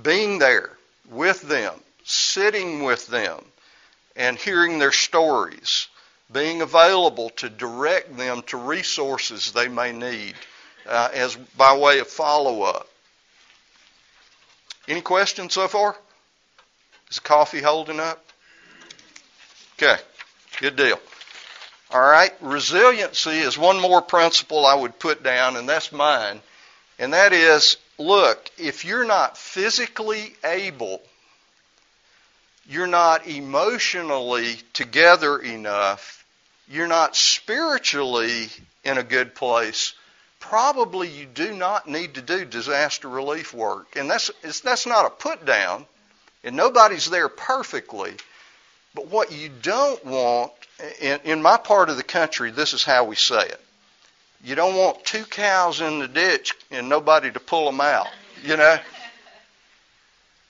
[0.00, 0.70] being there
[1.10, 3.44] with them, sitting with them,
[4.16, 5.88] and hearing their stories,
[6.30, 10.34] being available to direct them to resources they may need
[10.86, 12.88] uh, as by way of follow up.
[14.88, 15.96] Any questions so far?
[17.10, 18.24] Is the coffee holding up?
[19.74, 20.00] Okay,
[20.60, 20.98] good deal.
[21.92, 26.40] All right, resiliency is one more principle I would put down, and that's mine.
[26.98, 31.02] And that is look, if you're not physically able,
[32.66, 36.24] you're not emotionally together enough,
[36.68, 38.48] you're not spiritually
[38.84, 39.92] in a good place,
[40.40, 43.96] probably you do not need to do disaster relief work.
[43.96, 45.86] And that's, that's not a put down,
[46.42, 48.14] and nobody's there perfectly.
[48.94, 50.52] But what you don't want,
[51.00, 53.60] in, in my part of the country, this is how we say it.
[54.44, 58.08] You don't want two cows in the ditch and nobody to pull them out,
[58.42, 58.78] you know?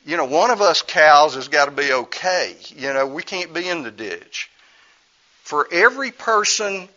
[0.04, 2.56] You know, one of us cows has got to be okay.
[2.74, 4.50] You know, we can't be in the ditch.
[5.42, 6.88] For every person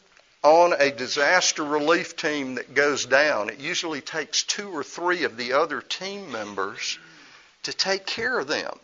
[0.42, 5.38] on a disaster relief team that goes down, it usually takes two or three of
[5.38, 6.98] the other team members
[7.64, 8.80] to take care of them.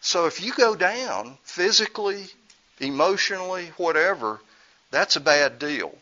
[0.00, 2.26] So if you go down physically,
[2.80, 4.40] emotionally, whatever,
[4.90, 5.94] that's a bad deal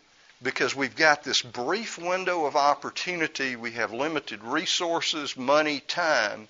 [0.42, 3.56] because we've got this brief window of opportunity.
[3.56, 6.48] We have limited resources, money, time.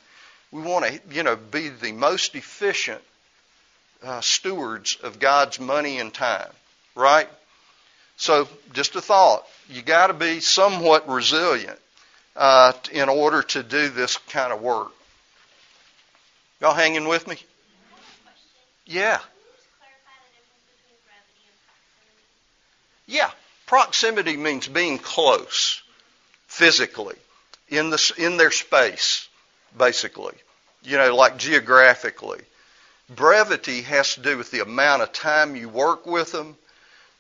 [0.51, 3.03] We want to, you know, be the most efficient
[4.03, 6.51] uh, stewards of God's money and time,
[6.95, 7.29] right?
[8.17, 11.79] So, just a thought: you got to be somewhat resilient
[12.37, 14.93] uh, in order to do this kind of work.
[16.61, 17.37] Y'all hanging with me?
[18.87, 19.21] Yeah.
[23.07, 23.31] Yeah.
[23.67, 25.83] Proximity means being close
[26.47, 27.17] physically
[27.69, 29.29] in the in their space,
[29.77, 30.35] basically.
[30.83, 32.41] You know, like geographically.
[33.09, 36.57] Brevity has to do with the amount of time you work with them.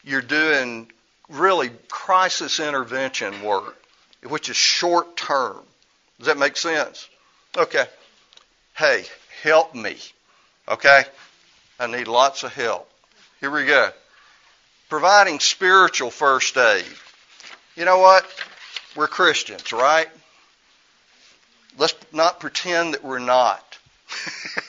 [0.02, 0.90] You're doing
[1.28, 3.76] really crisis intervention work,
[4.22, 5.60] which is short term.
[6.18, 7.08] Does that make sense?
[7.56, 7.86] Okay.
[8.74, 9.04] Hey,
[9.42, 9.96] help me.
[10.68, 11.04] Okay?
[11.78, 12.90] I need lots of help.
[13.40, 13.90] Here we go.
[14.88, 16.84] Providing spiritual first aid.
[17.76, 18.26] You know what?
[18.94, 20.08] We're Christians, right?
[21.76, 23.78] Let's not pretend that we're not.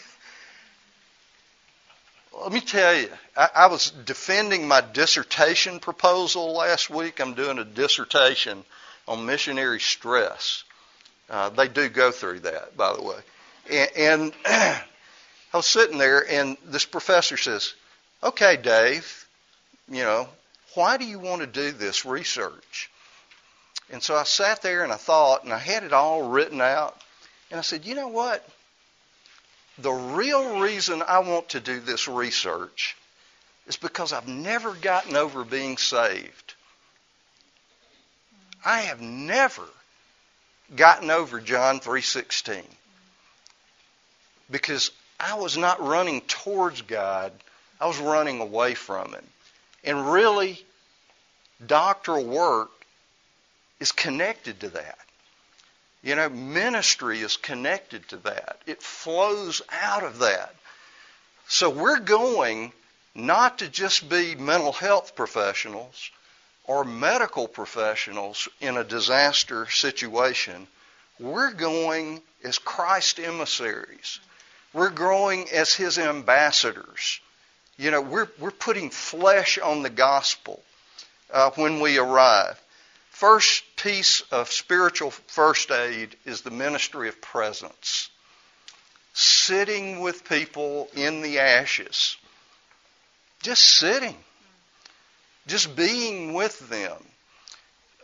[2.42, 7.20] Let me tell you, I, I, was defending my dissertation proposal last week.
[7.20, 8.64] I'm doing a dissertation
[9.08, 10.64] on missionary stress.
[11.30, 13.18] Uh, they do go through that, by the way.
[13.72, 14.84] And, and I
[15.54, 17.74] was sitting there, and this professor says,
[18.24, 19.25] Okay, Dave,
[19.90, 20.28] you know,
[20.74, 22.90] why do you want to do this research?
[23.92, 27.00] And so I sat there and I thought, and I had it all written out.
[27.52, 28.48] And I said, You know what?
[29.78, 32.96] The real reason I want to do this research
[33.68, 36.54] is because I've never gotten over being saved.
[38.64, 39.68] I have never
[40.76, 42.64] gotten over John 3:16
[44.50, 47.32] because I was not running towards God,
[47.80, 49.28] I was running away from Him.
[49.86, 50.66] And really,
[51.66, 52.72] doctoral work
[53.80, 54.98] is connected to that.
[56.02, 58.62] You know, ministry is connected to that.
[58.66, 60.54] It flows out of that.
[61.48, 62.74] So we're going
[63.14, 66.12] not to just be mental health professionals
[66.66, 70.68] or medical professionals in a disaster situation.
[71.20, 74.20] We're going as Christ emissaries.
[74.74, 77.20] We're growing as His ambassadors.
[77.78, 80.62] You know, we're, we're putting flesh on the gospel
[81.32, 82.62] uh, when we arrive.
[83.10, 88.10] First piece of spiritual first aid is the ministry of presence.
[89.14, 92.18] Sitting with people in the ashes.
[93.42, 94.18] Just sitting.
[95.48, 96.98] Just being with them.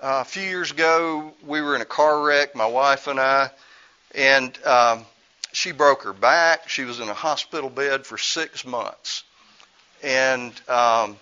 [0.02, 3.52] Uh, a few years ago, we were in a car wreck, my wife and I,
[4.16, 5.06] and um,
[5.52, 6.70] she broke her back.
[6.70, 9.24] She was in a hospital bed for six months.
[10.04, 11.18] And um,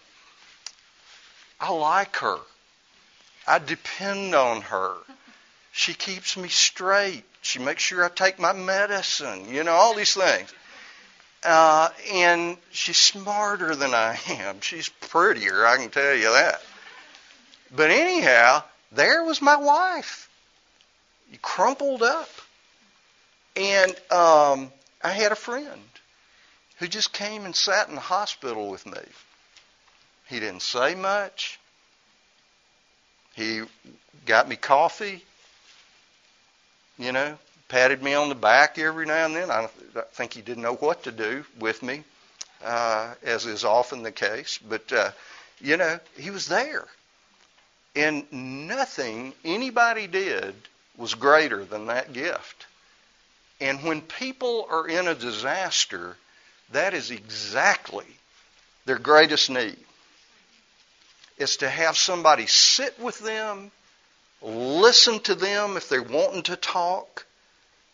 [1.60, 2.38] I like her.
[3.48, 4.94] I depend on her.
[5.72, 7.24] She keeps me straight.
[7.42, 10.54] She makes sure I take my medicine, you know, all these things.
[11.44, 14.62] Uh, and she's smarter than I am.
[14.62, 16.62] She's prettier, I can tell you that.
[17.76, 20.30] But anyhow, there was my wife.
[21.42, 22.30] Crumpled up.
[23.56, 24.72] And um,
[25.02, 25.82] I had a friend
[26.80, 29.02] who just came and sat in the hospital with me.
[30.28, 31.60] He didn't say much.
[33.36, 33.62] He
[34.26, 35.24] got me coffee,
[36.98, 39.52] you know, patted me on the back every now and then.
[39.52, 39.68] I
[40.14, 42.04] think he didn't know what to do with me,
[42.64, 44.58] uh, as is often the case.
[44.58, 45.12] But, uh,
[45.62, 46.88] you know, he was there.
[47.96, 50.56] And nothing anybody did
[50.98, 52.68] was greater than that gift.
[53.62, 56.18] And when people are in a disaster,
[56.72, 58.06] that is exactly
[58.86, 59.78] their greatest need.
[61.38, 63.72] Is to have somebody sit with them,
[64.42, 67.26] listen to them if they're wanting to talk.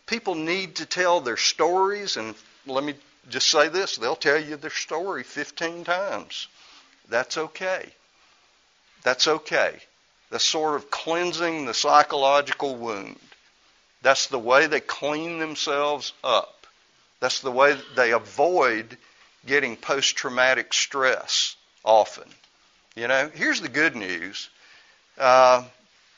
[0.07, 2.95] People need to tell their stories, and let me
[3.29, 6.47] just say this they'll tell you their story 15 times.
[7.09, 7.89] That's okay.
[9.03, 9.79] That's okay.
[10.31, 13.19] That's sort of cleansing the psychological wound.
[14.01, 16.54] That's the way they clean themselves up.
[17.19, 18.97] That's the way they avoid
[19.45, 22.27] getting post traumatic stress often.
[22.95, 24.49] You know, here's the good news.
[25.17, 25.63] Uh,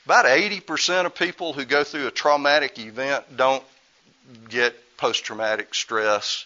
[0.06, 3.64] about 80% of people who go through a traumatic event don't
[4.50, 6.46] get post traumatic stress.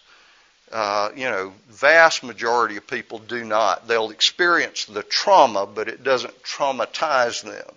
[0.70, 3.86] Uh, you know, vast majority of people do not.
[3.86, 7.74] They'll experience the trauma, but it doesn't traumatize them.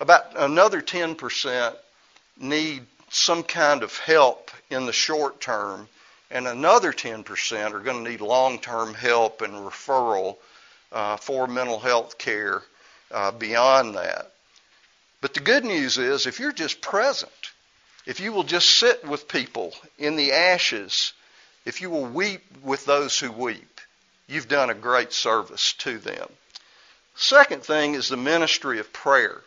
[0.00, 1.74] About another 10%
[2.38, 5.88] need some kind of help in the short term,
[6.30, 10.36] and another 10% are going to need long term help and referral
[10.92, 12.62] uh, for mental health care
[13.10, 14.30] uh, beyond that.
[15.20, 17.50] But the good news is if you're just present,
[18.06, 21.12] if you will just sit with people in the ashes,
[21.64, 23.80] if you will weep with those who weep,
[24.26, 26.28] you've done a great service to them.
[27.16, 29.42] Second thing is the ministry of prayer.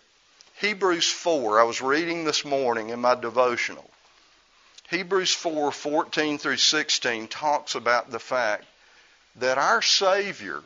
[0.62, 3.90] Hebrews 4, I was reading this morning in my devotional.
[4.90, 8.66] Hebrews 4, 14 through 16 talks about the fact
[9.38, 10.62] that our Savior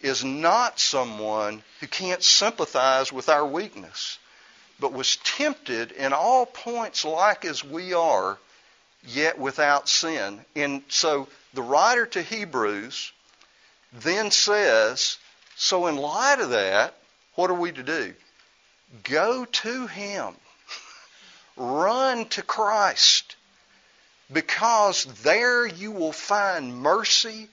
[0.00, 4.18] is not someone who can't sympathize with our weakness,
[4.78, 8.38] but was tempted in all points like as we are,
[9.06, 10.44] yet without sin.
[10.54, 13.12] And so the writer to Hebrews
[13.92, 15.16] then says,
[15.56, 16.94] so in light of that,
[17.34, 18.14] what are we to do?
[19.04, 20.34] Go to Him.
[21.56, 23.36] Run to Christ.
[24.32, 27.48] Because there you will find mercy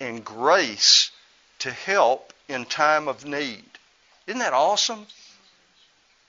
[0.00, 1.10] and grace
[1.60, 3.64] to help in time of need.
[4.26, 5.06] Isn't that awesome?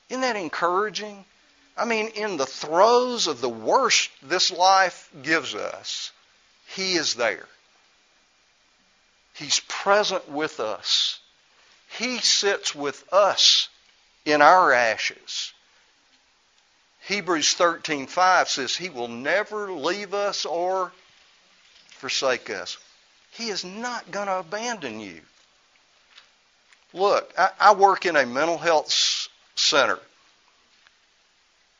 [0.10, 1.26] Isn't that encouraging?
[1.76, 6.12] I mean, in the throes of the worst this life gives us,
[6.68, 7.48] He is there.
[9.34, 11.20] He's present with us.
[11.98, 13.70] He sits with us
[14.26, 15.54] in our ashes.
[17.02, 20.92] Hebrews 13:5 says he will never leave us or
[21.90, 22.78] forsake us.
[23.32, 25.22] He is not going to abandon you.
[26.94, 30.00] Look, I, I, work in a mental health center.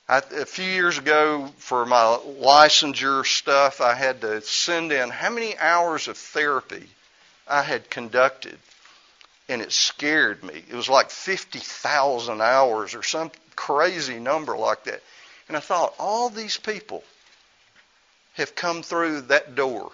[0.10, 5.30] I, a few years ago, for my licensure stuff, I had to send in how
[5.30, 6.90] many hours of therapy
[7.48, 8.58] I had conducted,
[9.50, 10.64] and it scared me.
[10.70, 15.02] It was like 50,000 hours or some crazy number like that.
[15.48, 17.04] And I thought, all these people
[18.34, 19.92] have come through that door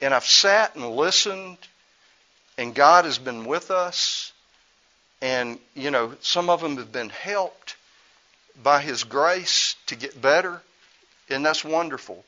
[0.00, 1.58] and I've sat and listened,
[2.56, 4.32] and God has been with us.
[5.20, 7.76] And, you know, some of them have been helped
[8.62, 10.62] by His grace to get better,
[11.28, 12.24] and that's wonderful.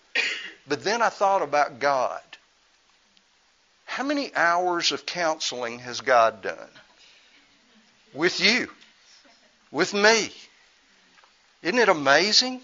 [0.69, 2.21] But then I thought about God.
[3.93, 6.71] How many hours of counseling has God done?
[8.15, 8.71] With you,
[9.71, 10.33] with me.
[11.61, 12.63] Isn't it amazing?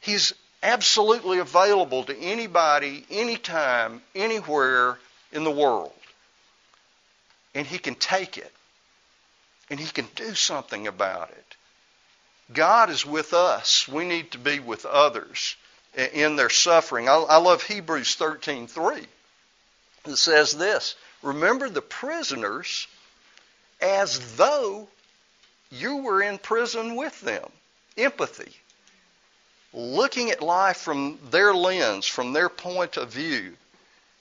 [0.00, 4.98] He's absolutely available to anybody, anytime, anywhere
[5.30, 5.92] in the world.
[7.54, 8.52] And he can take it.
[9.70, 11.56] And he can do something about it.
[12.52, 13.86] God is with us.
[13.86, 15.54] We need to be with others
[15.94, 17.08] in their suffering.
[17.08, 19.06] I, love Hebrews 13:3.
[20.06, 22.86] It says this, remember the prisoners
[23.80, 24.88] as though
[25.70, 27.48] you were in prison with them.
[27.96, 28.52] Empathy
[29.76, 33.52] looking at life from their lens, from their point of view.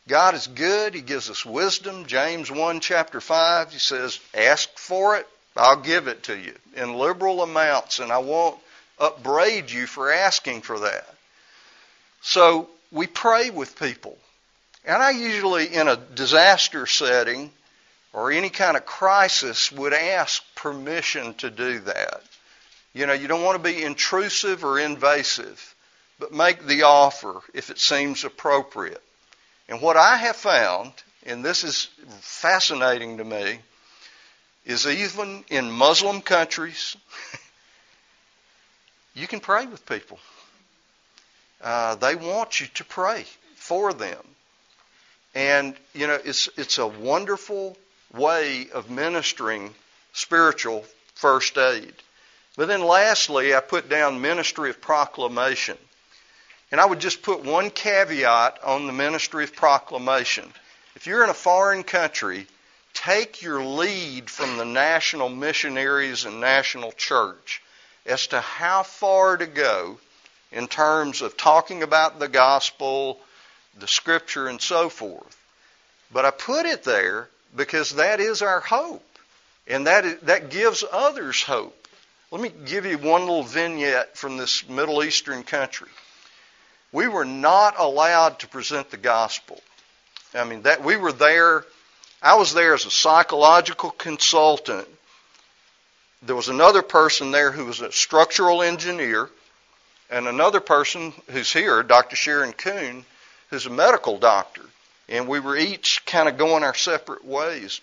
[0.08, 0.94] God is good.
[0.94, 2.06] He gives us wisdom.
[2.06, 6.94] James 1 chapter 5, he says, ask for it, I'll give it to you in
[6.94, 8.60] liberal amounts, and I won't
[9.00, 11.08] upbraid you for asking for that.
[12.22, 14.18] So we pray with people.
[14.86, 17.52] And I usually, in a disaster setting
[18.14, 22.22] or any kind of crisis, would ask permission to do that.
[22.94, 25.76] You know, you don't want to be intrusive or invasive,
[26.20, 29.02] but make the offer if it seems appropriate.
[29.68, 30.94] And what I have found,
[31.26, 31.90] and this is
[32.22, 33.60] fascinating to me,
[34.66, 36.96] is even in Muslim countries,
[39.16, 40.20] you can pray with people.
[41.60, 43.26] Uh, they want you to pray
[43.56, 44.35] for them.
[45.36, 47.78] And, you know, it's, it's a wonderful
[48.14, 49.76] way of ministering
[50.14, 51.94] spiritual first aid.
[52.56, 55.78] But then lastly, I put down ministry of proclamation.
[56.72, 60.52] And I would just put one caveat on the ministry of proclamation.
[60.96, 62.48] If you're in a foreign country,
[62.94, 67.62] take your lead from the national missionaries and national church
[68.06, 70.00] as to how far to go
[70.52, 73.20] in terms of talking about the gospel,
[73.80, 75.38] the scripture, and so forth.
[76.12, 79.04] But I put it there because that is our hope.
[79.68, 81.88] And that, is, that gives others hope.
[82.32, 85.90] Let me give you one little vignette from this Middle Eastern country.
[86.92, 89.62] We were not allowed to present the gospel.
[90.34, 91.66] I mean, that we were there.
[92.22, 94.88] I was there as a psychological consultant.
[96.22, 99.30] There was another person there who was a structural engineer,
[100.10, 102.16] and another person who's here, Dr.
[102.16, 103.06] Sharon Kuhn,
[103.56, 104.64] who's a medical doctor.
[105.08, 107.80] And we were each kind of going our separate ways.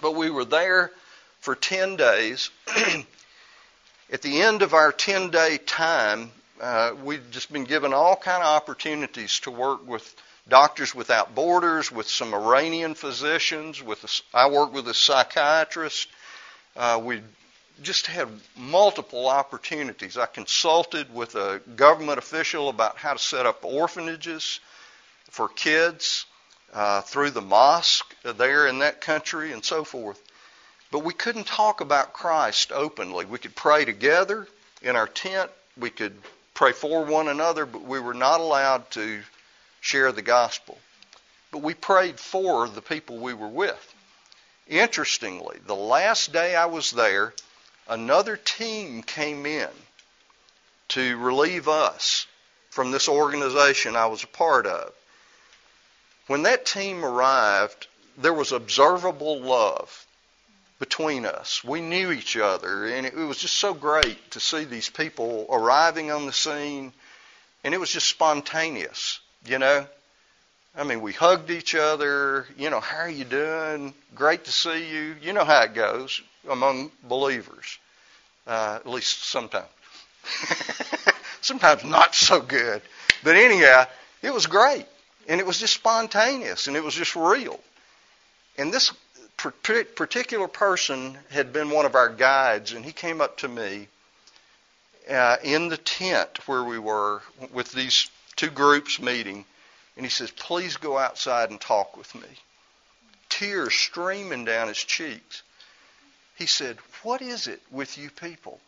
[0.00, 0.92] But we were there
[1.40, 2.50] for 10 days.
[4.12, 8.40] At the end of our 10 day time, uh, we'd just been given all kind
[8.40, 10.14] of opportunities to work with
[10.48, 13.82] Doctors Without Borders, with some Iranian physicians.
[13.82, 16.06] With a, I worked with a psychiatrist.
[16.76, 17.22] Uh, we
[17.82, 20.16] just had multiple opportunities.
[20.16, 24.60] I consulted with a government official about how to set up orphanages
[25.30, 26.26] for kids
[26.72, 30.20] uh, through the mosque there in that country and so forth.
[30.90, 33.24] But we couldn't talk about Christ openly.
[33.26, 34.48] We could pray together
[34.82, 35.50] in our tent.
[35.78, 36.16] We could
[36.54, 39.20] pray for one another, but we were not allowed to
[39.80, 40.78] share the gospel.
[41.52, 43.94] But we prayed for the people we were with.
[44.66, 47.32] Interestingly, the last day I was there,
[47.88, 49.68] another team came in
[50.88, 52.26] to relieve us
[52.70, 54.92] from this organization I was a part of.
[56.26, 57.86] When that team arrived,
[58.18, 60.06] there was observable love
[60.78, 61.64] between us.
[61.64, 66.10] We knew each other, and it, was just so great to see these people arriving
[66.10, 66.92] on the scene,
[67.64, 69.86] and it was just spontaneous, you know.
[70.76, 73.94] I mean, we hugged each other, you know, how are you doing?
[74.14, 75.16] Great to see you.
[75.20, 77.78] You know how it goes among believers,
[78.46, 79.66] uh, at least sometimes.
[81.40, 82.82] sometimes not so good.
[83.24, 83.86] But anyhow,
[84.22, 84.86] it was great.
[85.28, 87.60] And it was just spontaneous and it was just real.
[88.56, 88.92] And this
[89.38, 93.86] particular person had been one of our guides, and he came up to me
[95.08, 97.22] uh, in the tent where we were
[97.52, 99.44] with these two groups meeting,
[99.96, 102.26] and he says, Please go outside and talk with me.
[103.28, 105.42] Tears streaming down his cheeks.
[106.38, 108.60] He said, What is it with you people?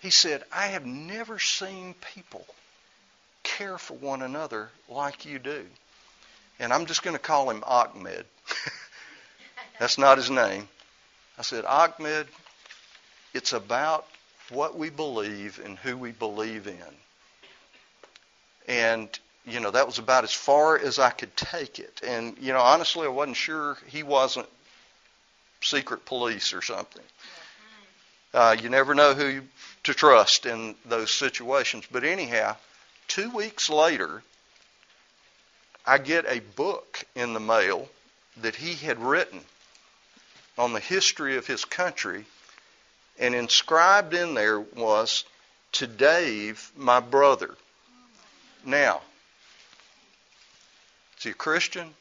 [0.00, 2.46] He said, I have never seen people
[3.42, 5.66] care for one another like you do
[6.60, 8.24] and I'm just going to call him Ahmed.
[9.78, 10.68] That's not his name.
[11.38, 12.26] I said, Ahmed,
[13.32, 14.06] it's about
[14.50, 16.76] what we believe and who we believe in.
[18.66, 19.08] And,
[19.46, 22.00] you know, that was about as far as I could take it.
[22.04, 24.48] And, you know, honestly, I wasn't sure he wasn't
[25.60, 27.02] secret police or something.
[28.34, 29.40] Uh, you never know who
[29.84, 31.84] to trust in those situations.
[31.90, 32.56] But anyhow,
[33.06, 34.22] two weeks later,
[35.86, 37.88] I get a book in the mail
[38.42, 39.40] that he had written
[40.58, 42.26] on the history of his country,
[43.18, 45.24] and inscribed in there was,
[45.72, 47.54] To Dave, my brother.
[48.64, 49.00] Now,
[51.16, 51.94] is he a Christian?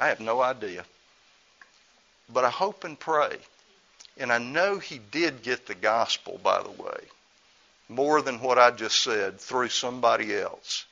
[0.00, 0.84] I have no idea.
[2.28, 3.36] But I hope and pray.
[4.16, 7.00] And I know he did get the gospel, by the way,
[7.88, 10.84] more than what I just said, through somebody else.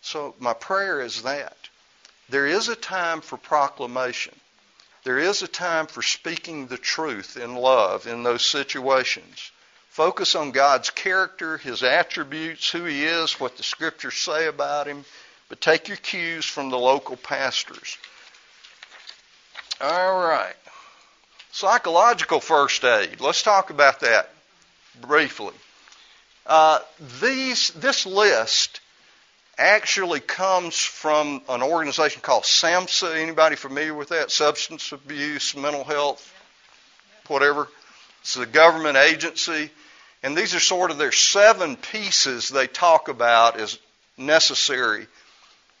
[0.00, 1.56] So my prayer is that.
[2.30, 4.34] There is a time for proclamation.
[5.04, 9.50] There is a time for speaking the truth in love in those situations.
[9.90, 15.04] Focus on God's character, His attributes, who He is, what the Scriptures say about Him,
[15.48, 17.96] but take your cues from the local pastors.
[19.80, 20.54] All right.
[21.52, 23.20] Psychological first aid.
[23.20, 24.28] Let's talk about that
[25.00, 25.54] briefly.
[26.46, 26.80] Uh,
[27.20, 28.80] these, this list
[29.56, 33.16] actually comes from an organization called SAMHSA.
[33.16, 34.32] Anybody familiar with that?
[34.32, 36.32] Substance abuse, mental health,
[37.28, 37.68] whatever.
[38.22, 39.70] It's a government agency.
[40.24, 43.78] And these are sort of their seven pieces they talk about as
[44.16, 45.06] necessary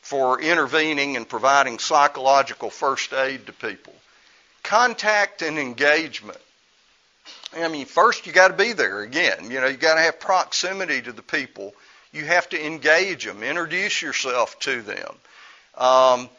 [0.08, 3.92] for intervening and providing psychological first aid to people.
[4.62, 6.38] Contact and engagement.
[7.54, 9.50] I mean, first you got to be there again.
[9.50, 11.74] You know, you got to have proximity to the people.
[12.10, 15.14] You have to engage them, introduce yourself to them.
[15.76, 16.30] Um,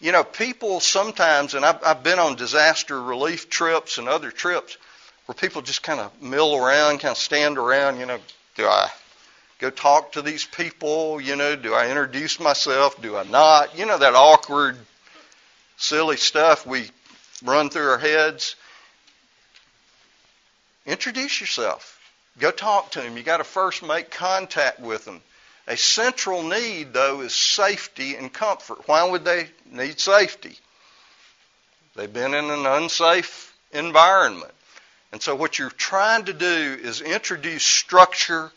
[0.00, 4.78] you know, people sometimes, and I've, I've been on disaster relief trips and other trips
[5.26, 8.00] where people just kind of mill around, kind of stand around.
[8.00, 8.18] You know,
[8.56, 8.90] do I
[9.60, 11.20] go talk to these people?
[11.20, 13.00] You know, do I introduce myself?
[13.00, 13.78] Do I not?
[13.78, 14.76] You know, that awkward,
[15.76, 16.90] silly stuff we
[17.44, 18.56] run through our heads.
[20.86, 21.98] Introduce yourself.
[22.38, 23.16] Go talk to them.
[23.16, 25.20] You got to first make contact with them.
[25.66, 28.88] A central need, though, is safety and comfort.
[28.88, 30.56] Why would they need safety?
[31.94, 34.52] They've been in an unsafe environment.
[35.12, 38.50] And so, what you're trying to do is introduce structure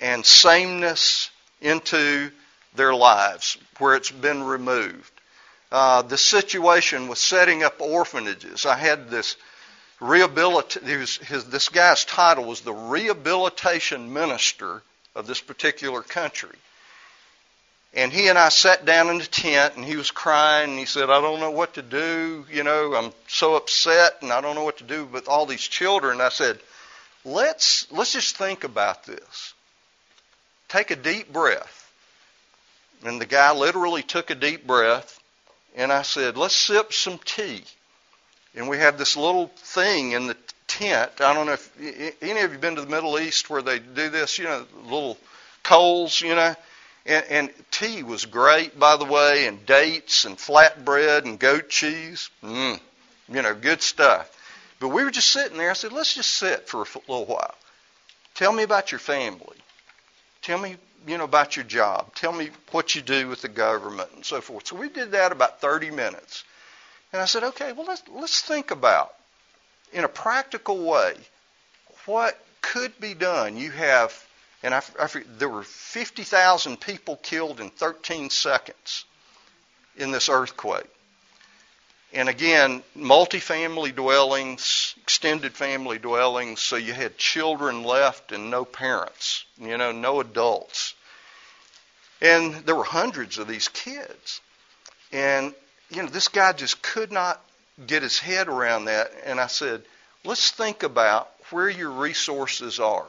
[0.00, 1.30] and sameness
[1.60, 2.30] into
[2.74, 5.12] their lives where it's been removed.
[5.70, 8.64] Uh, the situation with setting up orphanages.
[8.64, 9.36] I had this
[10.00, 10.80] rehabilit.
[11.50, 14.82] this guy's title was the rehabilitation minister
[15.14, 16.56] of this particular country.
[17.94, 20.84] And he and I sat down in the tent, and he was crying, and he
[20.84, 22.46] said, I don't know what to do.
[22.50, 25.62] You know, I'm so upset, and I don't know what to do with all these
[25.62, 26.20] children.
[26.20, 26.58] I said,
[27.24, 29.54] let's, let's just think about this.
[30.68, 31.90] Take a deep breath.
[33.04, 35.20] And the guy literally took a deep breath,
[35.76, 37.62] and I said, let's sip some tea.
[38.54, 41.12] And we had this little thing in the tent.
[41.20, 44.08] I don't know if any of you been to the Middle East where they do
[44.08, 45.18] this, you know, little
[45.62, 46.54] coals, you know.
[47.06, 52.30] And, and tea was great, by the way, and dates and flatbread and goat cheese.
[52.42, 52.80] Mm,
[53.28, 54.30] you know, good stuff.
[54.80, 55.70] But we were just sitting there.
[55.70, 57.54] I said, let's just sit for a little while.
[58.34, 59.56] Tell me about your family.
[60.48, 60.76] Tell me,
[61.06, 62.14] you know, about your job.
[62.14, 64.66] Tell me what you do with the government and so forth.
[64.66, 66.42] So we did that about 30 minutes.
[67.12, 69.12] And I said, okay, well, let's, let's think about
[69.92, 71.16] in a practical way,
[72.06, 73.58] what could be done?
[73.58, 74.26] You have,
[74.62, 79.04] and I, I, there were 50,000 people killed in 13 seconds
[79.98, 80.88] in this earthquake.
[82.12, 89.44] And again, multifamily dwellings, extended family dwellings, so you had children left and no parents,
[89.58, 90.94] you know, no adults.
[92.22, 94.40] And there were hundreds of these kids.
[95.12, 95.54] And,
[95.90, 97.42] you know, this guy just could not
[97.86, 99.12] get his head around that.
[99.24, 99.82] And I said,
[100.24, 103.06] let's think about where your resources are.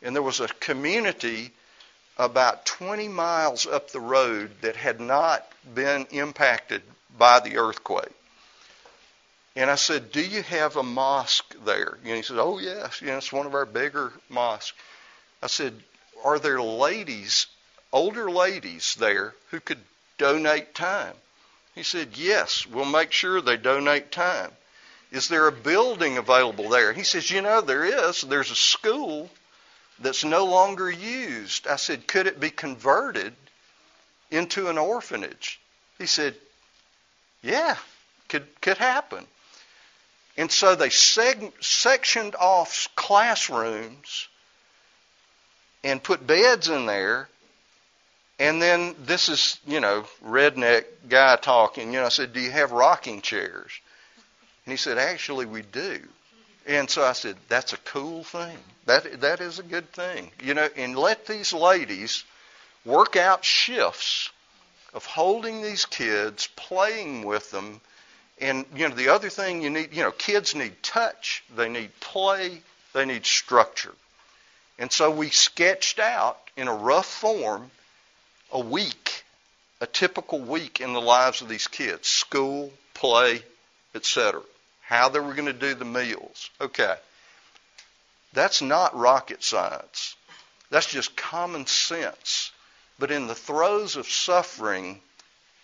[0.00, 1.52] And there was a community
[2.18, 6.82] about 20 miles up the road that had not been impacted
[7.16, 8.12] by the earthquake.
[9.54, 11.98] And I said, Do you have a mosque there?
[12.04, 13.00] And he said, Oh, yes.
[13.00, 14.76] You know, it's one of our bigger mosques.
[15.42, 15.74] I said,
[16.24, 17.46] Are there ladies,
[17.92, 19.80] older ladies there, who could
[20.16, 21.14] donate time?
[21.74, 24.52] He said, Yes, we'll make sure they donate time.
[25.10, 26.94] Is there a building available there?
[26.94, 28.22] He says, You know, there is.
[28.22, 29.28] There's a school
[29.98, 31.66] that's no longer used.
[31.66, 33.34] I said, Could it be converted
[34.30, 35.60] into an orphanage?
[35.98, 36.34] He said,
[37.42, 37.76] Yeah,
[38.28, 39.26] could, could happen.
[40.36, 44.28] And so they seg- sectioned off classrooms
[45.84, 47.28] and put beds in there
[48.42, 51.92] and then this is, you know, redneck guy talking.
[51.92, 53.70] You know, I said, Do you have rocking chairs?
[54.66, 56.00] And he said, Actually, we do.
[56.66, 58.56] And so I said, That's a cool thing.
[58.86, 60.32] That that is a good thing.
[60.42, 62.24] You know, and let these ladies
[62.84, 64.30] work out shifts
[64.94, 67.80] of holding these kids, playing with them.
[68.40, 71.90] And you know, the other thing you need, you know, kids need touch, they need
[72.00, 72.62] play,
[72.92, 73.94] they need structure.
[74.78, 77.70] And so we sketched out in a rough form
[78.50, 79.24] a week,
[79.80, 83.42] a typical week in the lives of these kids school, play,
[83.94, 84.42] etc.
[84.82, 86.50] How they were going to do the meals.
[86.60, 86.96] Okay.
[88.32, 90.16] That's not rocket science.
[90.70, 92.50] That's just common sense.
[92.98, 95.00] But in the throes of suffering,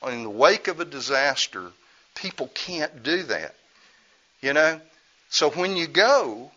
[0.06, 1.70] in the wake of a disaster,
[2.14, 3.54] people can't do that.
[4.40, 4.80] You know?
[5.30, 6.50] So when you go,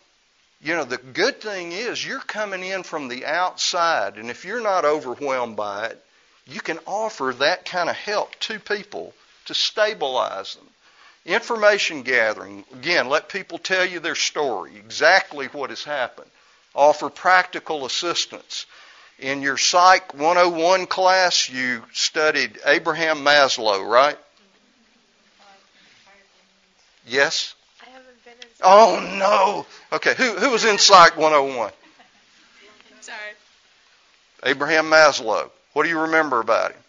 [0.61, 4.61] you know, the good thing is you're coming in from the outside, and if you're
[4.61, 6.03] not overwhelmed by it,
[6.45, 9.13] you can offer that kind of help to people
[9.45, 10.67] to stabilize them.
[11.26, 16.30] Information gathering, again, let people tell you their story, exactly what has happened.
[16.74, 18.65] Offer practical assistance.
[19.22, 24.17] In your Psych 101 class, you studied Abraham Maslow, right?
[27.05, 27.53] Yes?
[27.82, 29.95] I haven't been in Psych Oh, no.
[29.95, 31.72] Okay, who, who was in Psych 101?
[33.01, 33.17] Sorry.
[34.43, 35.51] Abraham Maslow.
[35.74, 36.82] What do you remember about him?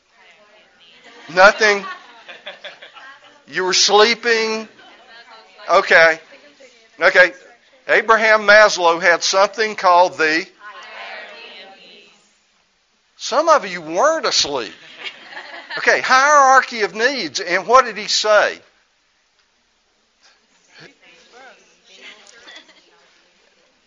[1.35, 1.85] Nothing?
[3.47, 4.67] You were sleeping?
[5.71, 6.19] Okay.
[6.99, 7.33] Okay.
[7.89, 10.47] Abraham Maslow had something called the.
[13.23, 14.75] Some of you weren't asleep.
[15.79, 17.39] Okay, hierarchy of needs.
[17.39, 18.59] And what did he say?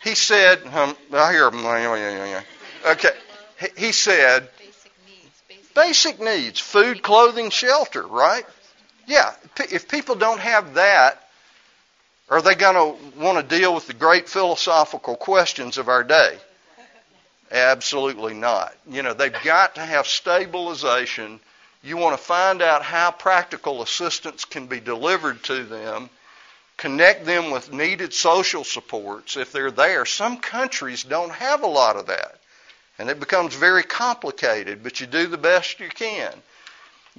[0.05, 1.65] He said, um, I hear him.
[2.87, 3.09] Okay.
[3.77, 5.43] He said, basic needs,
[5.75, 8.45] basic needs, food, clothing, shelter, right?
[9.05, 9.33] Yeah.
[9.69, 11.27] If people don't have that,
[12.29, 16.37] are they going to want to deal with the great philosophical questions of our day?
[17.51, 18.75] Absolutely not.
[18.89, 21.39] You know, they've got to have stabilization.
[21.83, 26.09] You want to find out how practical assistance can be delivered to them
[26.77, 30.05] connect them with needed social supports if they're there.
[30.05, 32.39] Some countries don't have a lot of that.
[32.97, 36.31] And it becomes very complicated, but you do the best you can.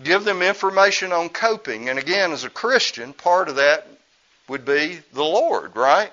[0.03, 1.89] Give them information on coping.
[1.89, 3.87] And again, as a Christian, part of that
[4.49, 6.13] would be the Lord, right?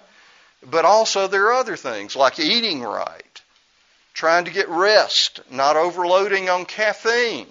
[0.66, 3.33] But also there are other things like eating right,
[4.14, 7.48] trying to get rest, not overloading on caffeine.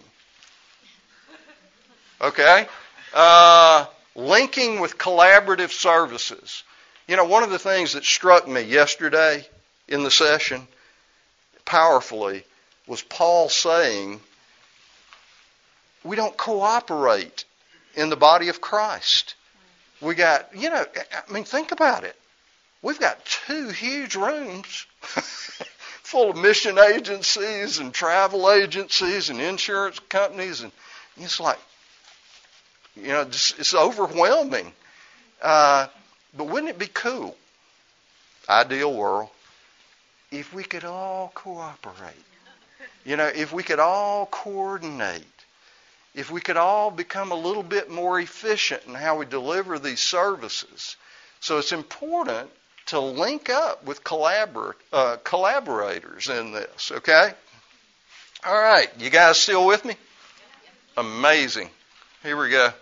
[2.20, 2.66] Okay?
[3.12, 6.62] Uh, linking with collaborative services.
[7.08, 9.46] You know, one of the things that struck me yesterday
[9.88, 10.66] in the session
[11.64, 12.44] powerfully
[12.86, 14.20] was Paul saying,
[16.04, 17.44] we don't cooperate
[17.94, 19.34] in the body of Christ.
[20.00, 20.84] We got, you know,
[21.28, 22.16] I mean, think about it.
[22.82, 24.86] We've got two huge rooms
[26.12, 30.70] full of mission agencies and travel agencies and insurance companies, and
[31.16, 31.58] it's like,
[32.94, 34.70] you know, it's, it's overwhelming.
[35.40, 35.86] Uh,
[36.36, 37.34] but wouldn't it be cool,
[38.46, 39.30] ideal world,
[40.30, 42.26] if we could all cooperate?
[43.06, 45.24] You know, if we could all coordinate,
[46.14, 50.00] if we could all become a little bit more efficient in how we deliver these
[50.00, 50.96] services.
[51.40, 52.50] So it's important
[52.86, 57.32] to link up with collabor- uh, collaborators in this, okay?
[58.44, 59.94] All right, you guys still with me?
[60.96, 61.70] Amazing.
[62.22, 62.72] Here we go.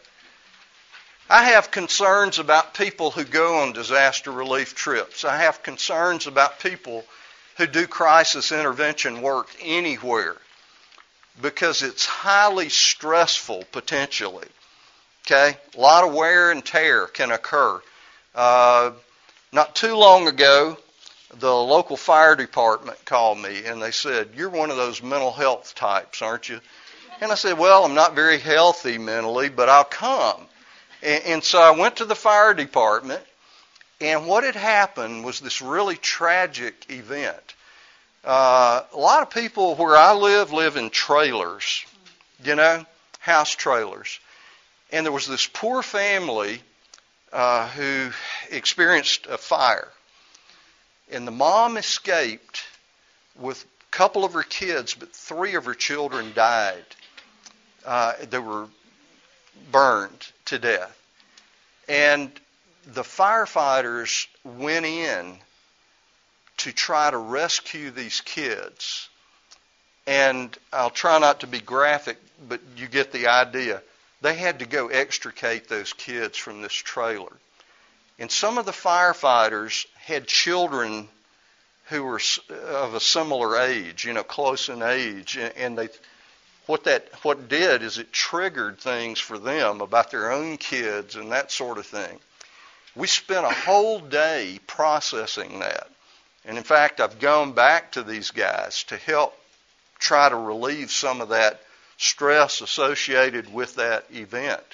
[1.29, 5.25] I have concerns about people who go on disaster relief trips.
[5.25, 7.05] I have concerns about people
[7.57, 10.37] who do crisis intervention work anywhere
[11.41, 14.49] because it's highly stressful potentially.
[15.27, 15.57] Okay?
[15.77, 17.81] A lot of wear and tear can occur.
[18.35, 18.91] Uh,
[19.53, 20.77] not too long ago,
[21.39, 25.75] the local fire department called me and they said, You're one of those mental health
[25.75, 26.61] types, aren't you?
[27.21, 30.47] And I said, Well, I'm not very healthy mentally, but I'll come.
[31.03, 33.23] And, and so I went to the fire department,
[34.01, 37.55] and what had happened was this really tragic event.
[38.25, 41.85] Uh, a lot of people where I live live in trailers,
[42.45, 42.85] you know,
[43.19, 44.19] house trailers.
[44.93, 46.61] And there was this poor family
[47.33, 48.11] uh, who
[48.51, 49.89] experienced a fire.
[51.11, 52.63] And the mom escaped
[53.39, 56.85] with a couple of her kids, but three of her children died.
[57.85, 58.67] Uh, they were
[59.73, 60.97] burned to death.
[61.89, 62.31] And
[62.87, 65.37] the firefighters went in
[66.59, 69.09] to try to rescue these kids.
[70.07, 72.19] And I'll try not to be graphic,
[72.49, 73.83] but you get the idea.
[74.21, 77.33] They had to go extricate those kids from this trailer.
[78.19, 81.09] And some of the firefighters had children
[81.87, 85.89] who were of a similar age, you know, close in age, and they
[86.67, 91.33] what that what did is it triggered things for them about their own kids and
[91.33, 92.21] that sort of thing.
[92.95, 95.89] We spent a whole day processing that.
[96.45, 99.37] And in fact, I've gone back to these guys to help
[99.99, 101.61] try to relieve some of that
[102.01, 104.65] stress associated with that event.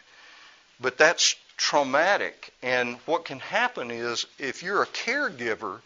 [0.80, 2.52] But that's traumatic.
[2.62, 5.80] And what can happen is if you're a caregiver,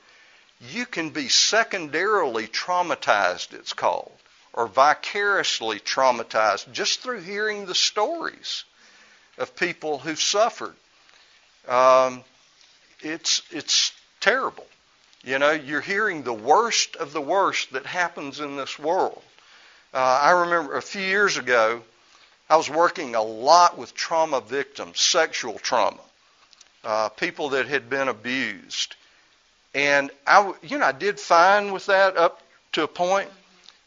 [0.70, 4.12] you can be secondarily traumatized, it's called
[4.52, 8.64] or vicariously traumatized just through hearing the stories
[9.38, 10.74] of people who've suffered.
[11.68, 12.24] Um,
[13.00, 14.66] it's it's terrible.
[15.22, 19.22] You know, you're hearing the worst of the worst that happens in this world.
[19.92, 21.82] Uh, I remember a few years ago,
[22.48, 26.00] I was working a lot with trauma victims, sexual trauma,
[26.84, 28.94] uh, people that had been abused,
[29.74, 33.30] and I, you know, I did fine with that up to a point.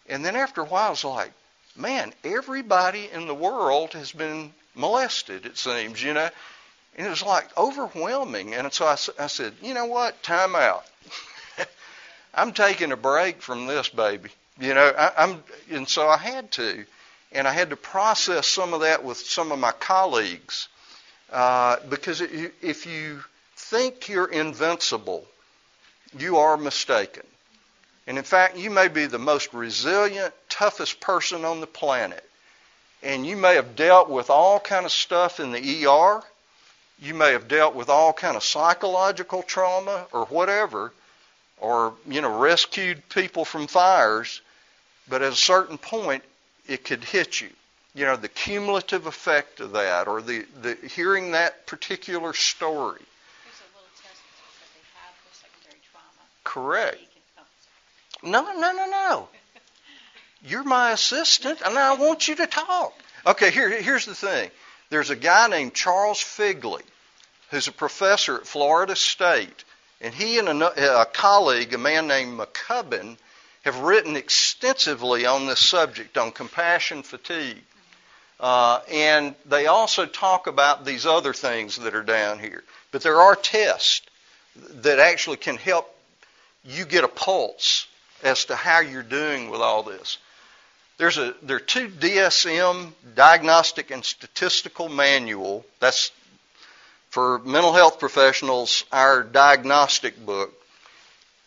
[0.08, 1.32] And then after a while, it's like,
[1.76, 6.30] man, everybody in the world has been molested, it seems, you know.
[6.96, 8.54] And it was like overwhelming.
[8.54, 10.22] And so I, I said, you know what?
[10.24, 10.86] Time out.
[12.34, 14.30] I'm taking a break from this, baby.
[14.60, 16.86] You know, I, I'm, and so I had to.
[17.32, 20.68] And I had to process some of that with some of my colleagues.
[21.32, 23.24] Uh, because if you
[23.56, 25.26] think you're invincible
[26.18, 27.24] you are mistaken.
[28.06, 32.24] And in fact, you may be the most resilient, toughest person on the planet.
[33.02, 36.22] And you may have dealt with all kind of stuff in the ER.
[37.00, 40.94] You may have dealt with all kind of psychological trauma or whatever,
[41.60, 44.42] or you know, rescued people from fires.
[45.10, 46.24] But at a certain point,
[46.68, 47.50] it could hit you.
[47.96, 53.02] You know, the cumulative effect of that, or the, the hearing that particular story.
[56.44, 56.98] Correct.
[58.24, 59.28] No, no, no, no.
[60.46, 62.94] You're my assistant, and I want you to talk.
[63.26, 64.50] Okay, here, here's the thing.
[64.90, 66.84] There's a guy named Charles Figley
[67.50, 69.64] who's a professor at Florida State,
[70.04, 73.18] and he and a, a colleague, a man named McCubbin,
[73.64, 77.64] have written extensively on this subject, on compassion fatigue.
[78.40, 82.64] Uh, and they also talk about these other things that are down here.
[82.92, 84.06] But there are tests
[84.56, 85.90] that actually can help
[86.66, 87.88] you get a pulse
[88.22, 90.18] as to how you're doing with all this.
[90.98, 95.66] There's a there are two DSM diagnostic and statistical manual.
[95.80, 96.12] That's
[97.14, 100.52] for mental health professionals, our diagnostic book.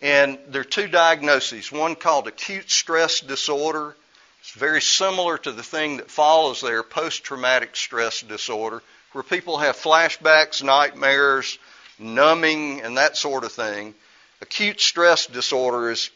[0.00, 1.72] And there are two diagnoses.
[1.72, 3.96] One called acute stress disorder.
[4.42, 9.58] It's very similar to the thing that follows there, post traumatic stress disorder, where people
[9.58, 11.58] have flashbacks, nightmares,
[11.98, 13.96] numbing, and that sort of thing.
[14.40, 16.10] Acute stress disorder is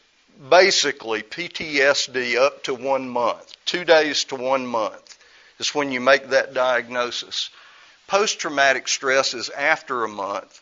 [0.48, 5.18] basically PTSD up to one month, two days to one month
[5.60, 7.50] is when you make that diagnosis.
[8.10, 10.60] Post traumatic stress is after a month,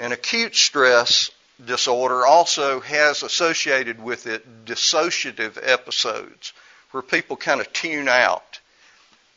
[0.00, 1.30] and acute stress
[1.64, 6.52] disorder also has associated with it dissociative episodes
[6.90, 8.58] where people kind of tune out.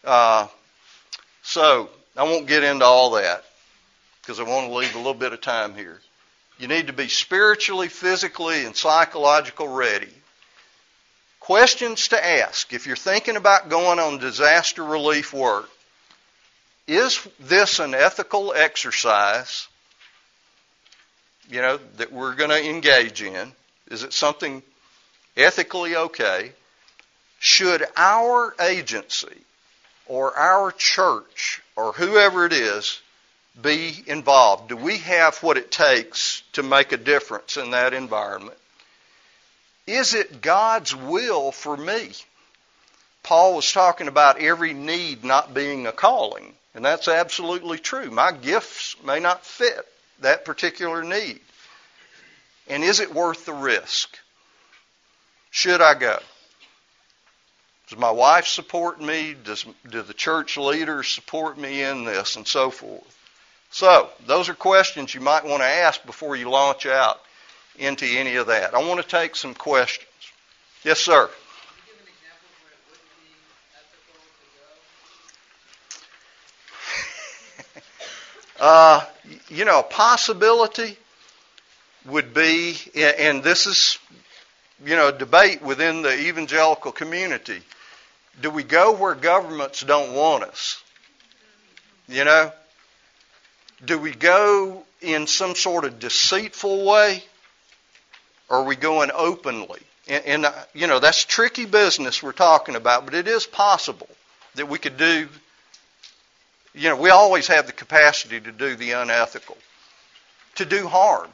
[0.04, 0.48] Uh,
[1.44, 3.46] so I won't get into all that
[4.22, 6.02] because I want to leave a little bit of time here.
[6.58, 10.10] You need to be spiritually, physically, and psychological ready.
[11.40, 15.70] Questions to ask if you're thinking about going on disaster relief work.
[16.92, 19.66] Is this an ethical exercise,
[21.50, 23.54] you know, that we're going to engage in?
[23.90, 24.62] Is it something
[25.38, 26.52] ethically okay?
[27.40, 29.38] Should our agency
[30.06, 33.00] or our church or whoever it is
[33.62, 34.68] be involved?
[34.68, 38.58] Do we have what it takes to make a difference in that environment?
[39.88, 42.12] Is it God's will for me?
[43.24, 48.10] Paul was talking about every need not being a calling, and that's absolutely true.
[48.10, 49.86] My gifts may not fit
[50.22, 51.40] that particular need.
[52.68, 54.18] And is it worth the risk?
[55.50, 56.18] Should I go?
[57.90, 59.36] Does my wife support me?
[59.44, 63.18] Does do the church leaders support me in this and so forth?
[63.70, 67.20] So, those are questions you might want to ask before you launch out
[67.78, 68.74] into any of that.
[68.74, 70.08] I want to take some questions.
[70.84, 71.30] Yes, sir.
[78.62, 79.04] Uh,
[79.50, 80.96] you know, a possibility
[82.06, 83.98] would be, and this is,
[84.86, 87.60] you know, a debate within the evangelical community.
[88.40, 90.82] Do we go where governments don't want us?
[92.08, 92.52] You know,
[93.84, 97.24] do we go in some sort of deceitful way?
[98.48, 99.80] Or are we going openly?
[100.08, 104.10] And, and uh, you know, that's tricky business we're talking about, but it is possible
[104.56, 105.30] that we could do,
[106.74, 109.58] you know, we always have the capacity to do the unethical,
[110.56, 111.30] to do harm.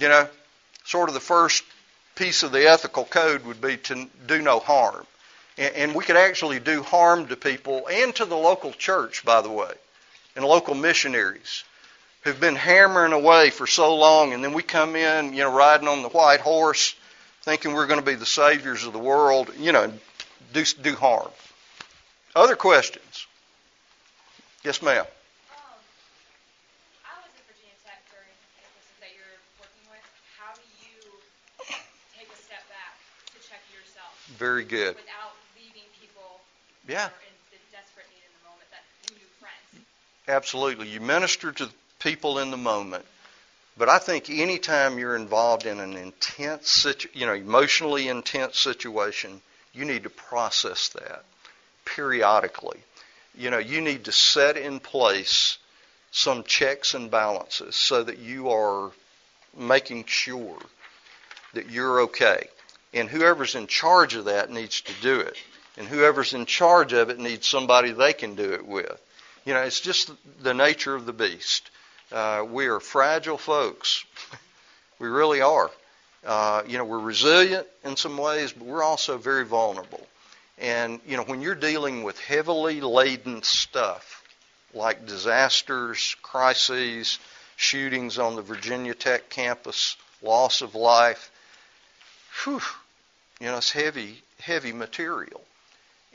[0.00, 0.28] You know,
[0.84, 1.64] sort of the first
[2.14, 5.06] piece of the ethical code would be to do no harm.
[5.58, 9.50] And, we could actually do harm to people and to the local church, by the
[9.50, 9.72] way
[10.36, 11.64] and local missionaries
[12.22, 15.88] who've been hammering away for so long, and then we come in, you know, riding
[15.88, 16.94] on the white horse,
[17.42, 19.92] thinking we're going to be the saviors of the world, you know,
[20.52, 21.30] do do harm.
[22.34, 23.26] Other questions?
[24.66, 25.06] Yes, ma'am.
[25.06, 25.06] Um,
[34.38, 34.96] Very good.
[34.96, 36.40] Without leaving people
[36.88, 37.10] yeah.
[40.26, 40.88] Absolutely.
[40.88, 41.68] You minister to
[42.00, 43.04] people in the moment.
[43.78, 49.40] But I think anytime you're involved in an intense, situ- you know, emotionally intense situation,
[49.72, 51.24] you need to process that
[51.84, 52.80] periodically.
[53.36, 55.58] You know, you need to set in place
[56.10, 58.90] some checks and balances so that you are
[59.56, 60.58] making sure
[61.54, 62.48] that you're okay.
[62.94, 65.36] And whoever's in charge of that needs to do it.
[65.76, 68.98] And whoever's in charge of it needs somebody they can do it with.
[69.44, 70.10] You know, it's just
[70.42, 71.70] the nature of the beast.
[72.10, 74.04] Uh, we are fragile folks.
[74.98, 75.70] We really are.
[76.24, 80.06] Uh, you know, we're resilient in some ways, but we're also very vulnerable.
[80.58, 84.22] And, you know, when you're dealing with heavily laden stuff
[84.72, 87.18] like disasters, crises,
[87.56, 91.30] shootings on the Virginia Tech campus, loss of life,
[92.42, 92.60] whew,
[93.40, 95.42] you know, it's heavy, heavy material.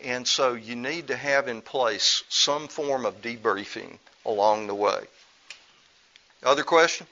[0.04, 5.02] And so you need to have in place some form of debriefing along the way.
[6.44, 7.10] Other questions?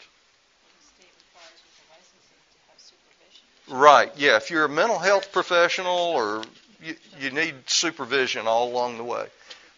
[3.67, 4.37] Right, yeah.
[4.37, 6.43] If you're a mental health professional or
[6.81, 9.27] you, you need supervision all along the way.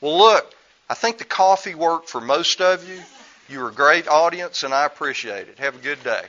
[0.01, 0.53] Well, look,
[0.89, 2.99] I think the coffee worked for most of you.
[3.49, 5.59] You were a great audience, and I appreciate it.
[5.59, 6.23] Have a good day.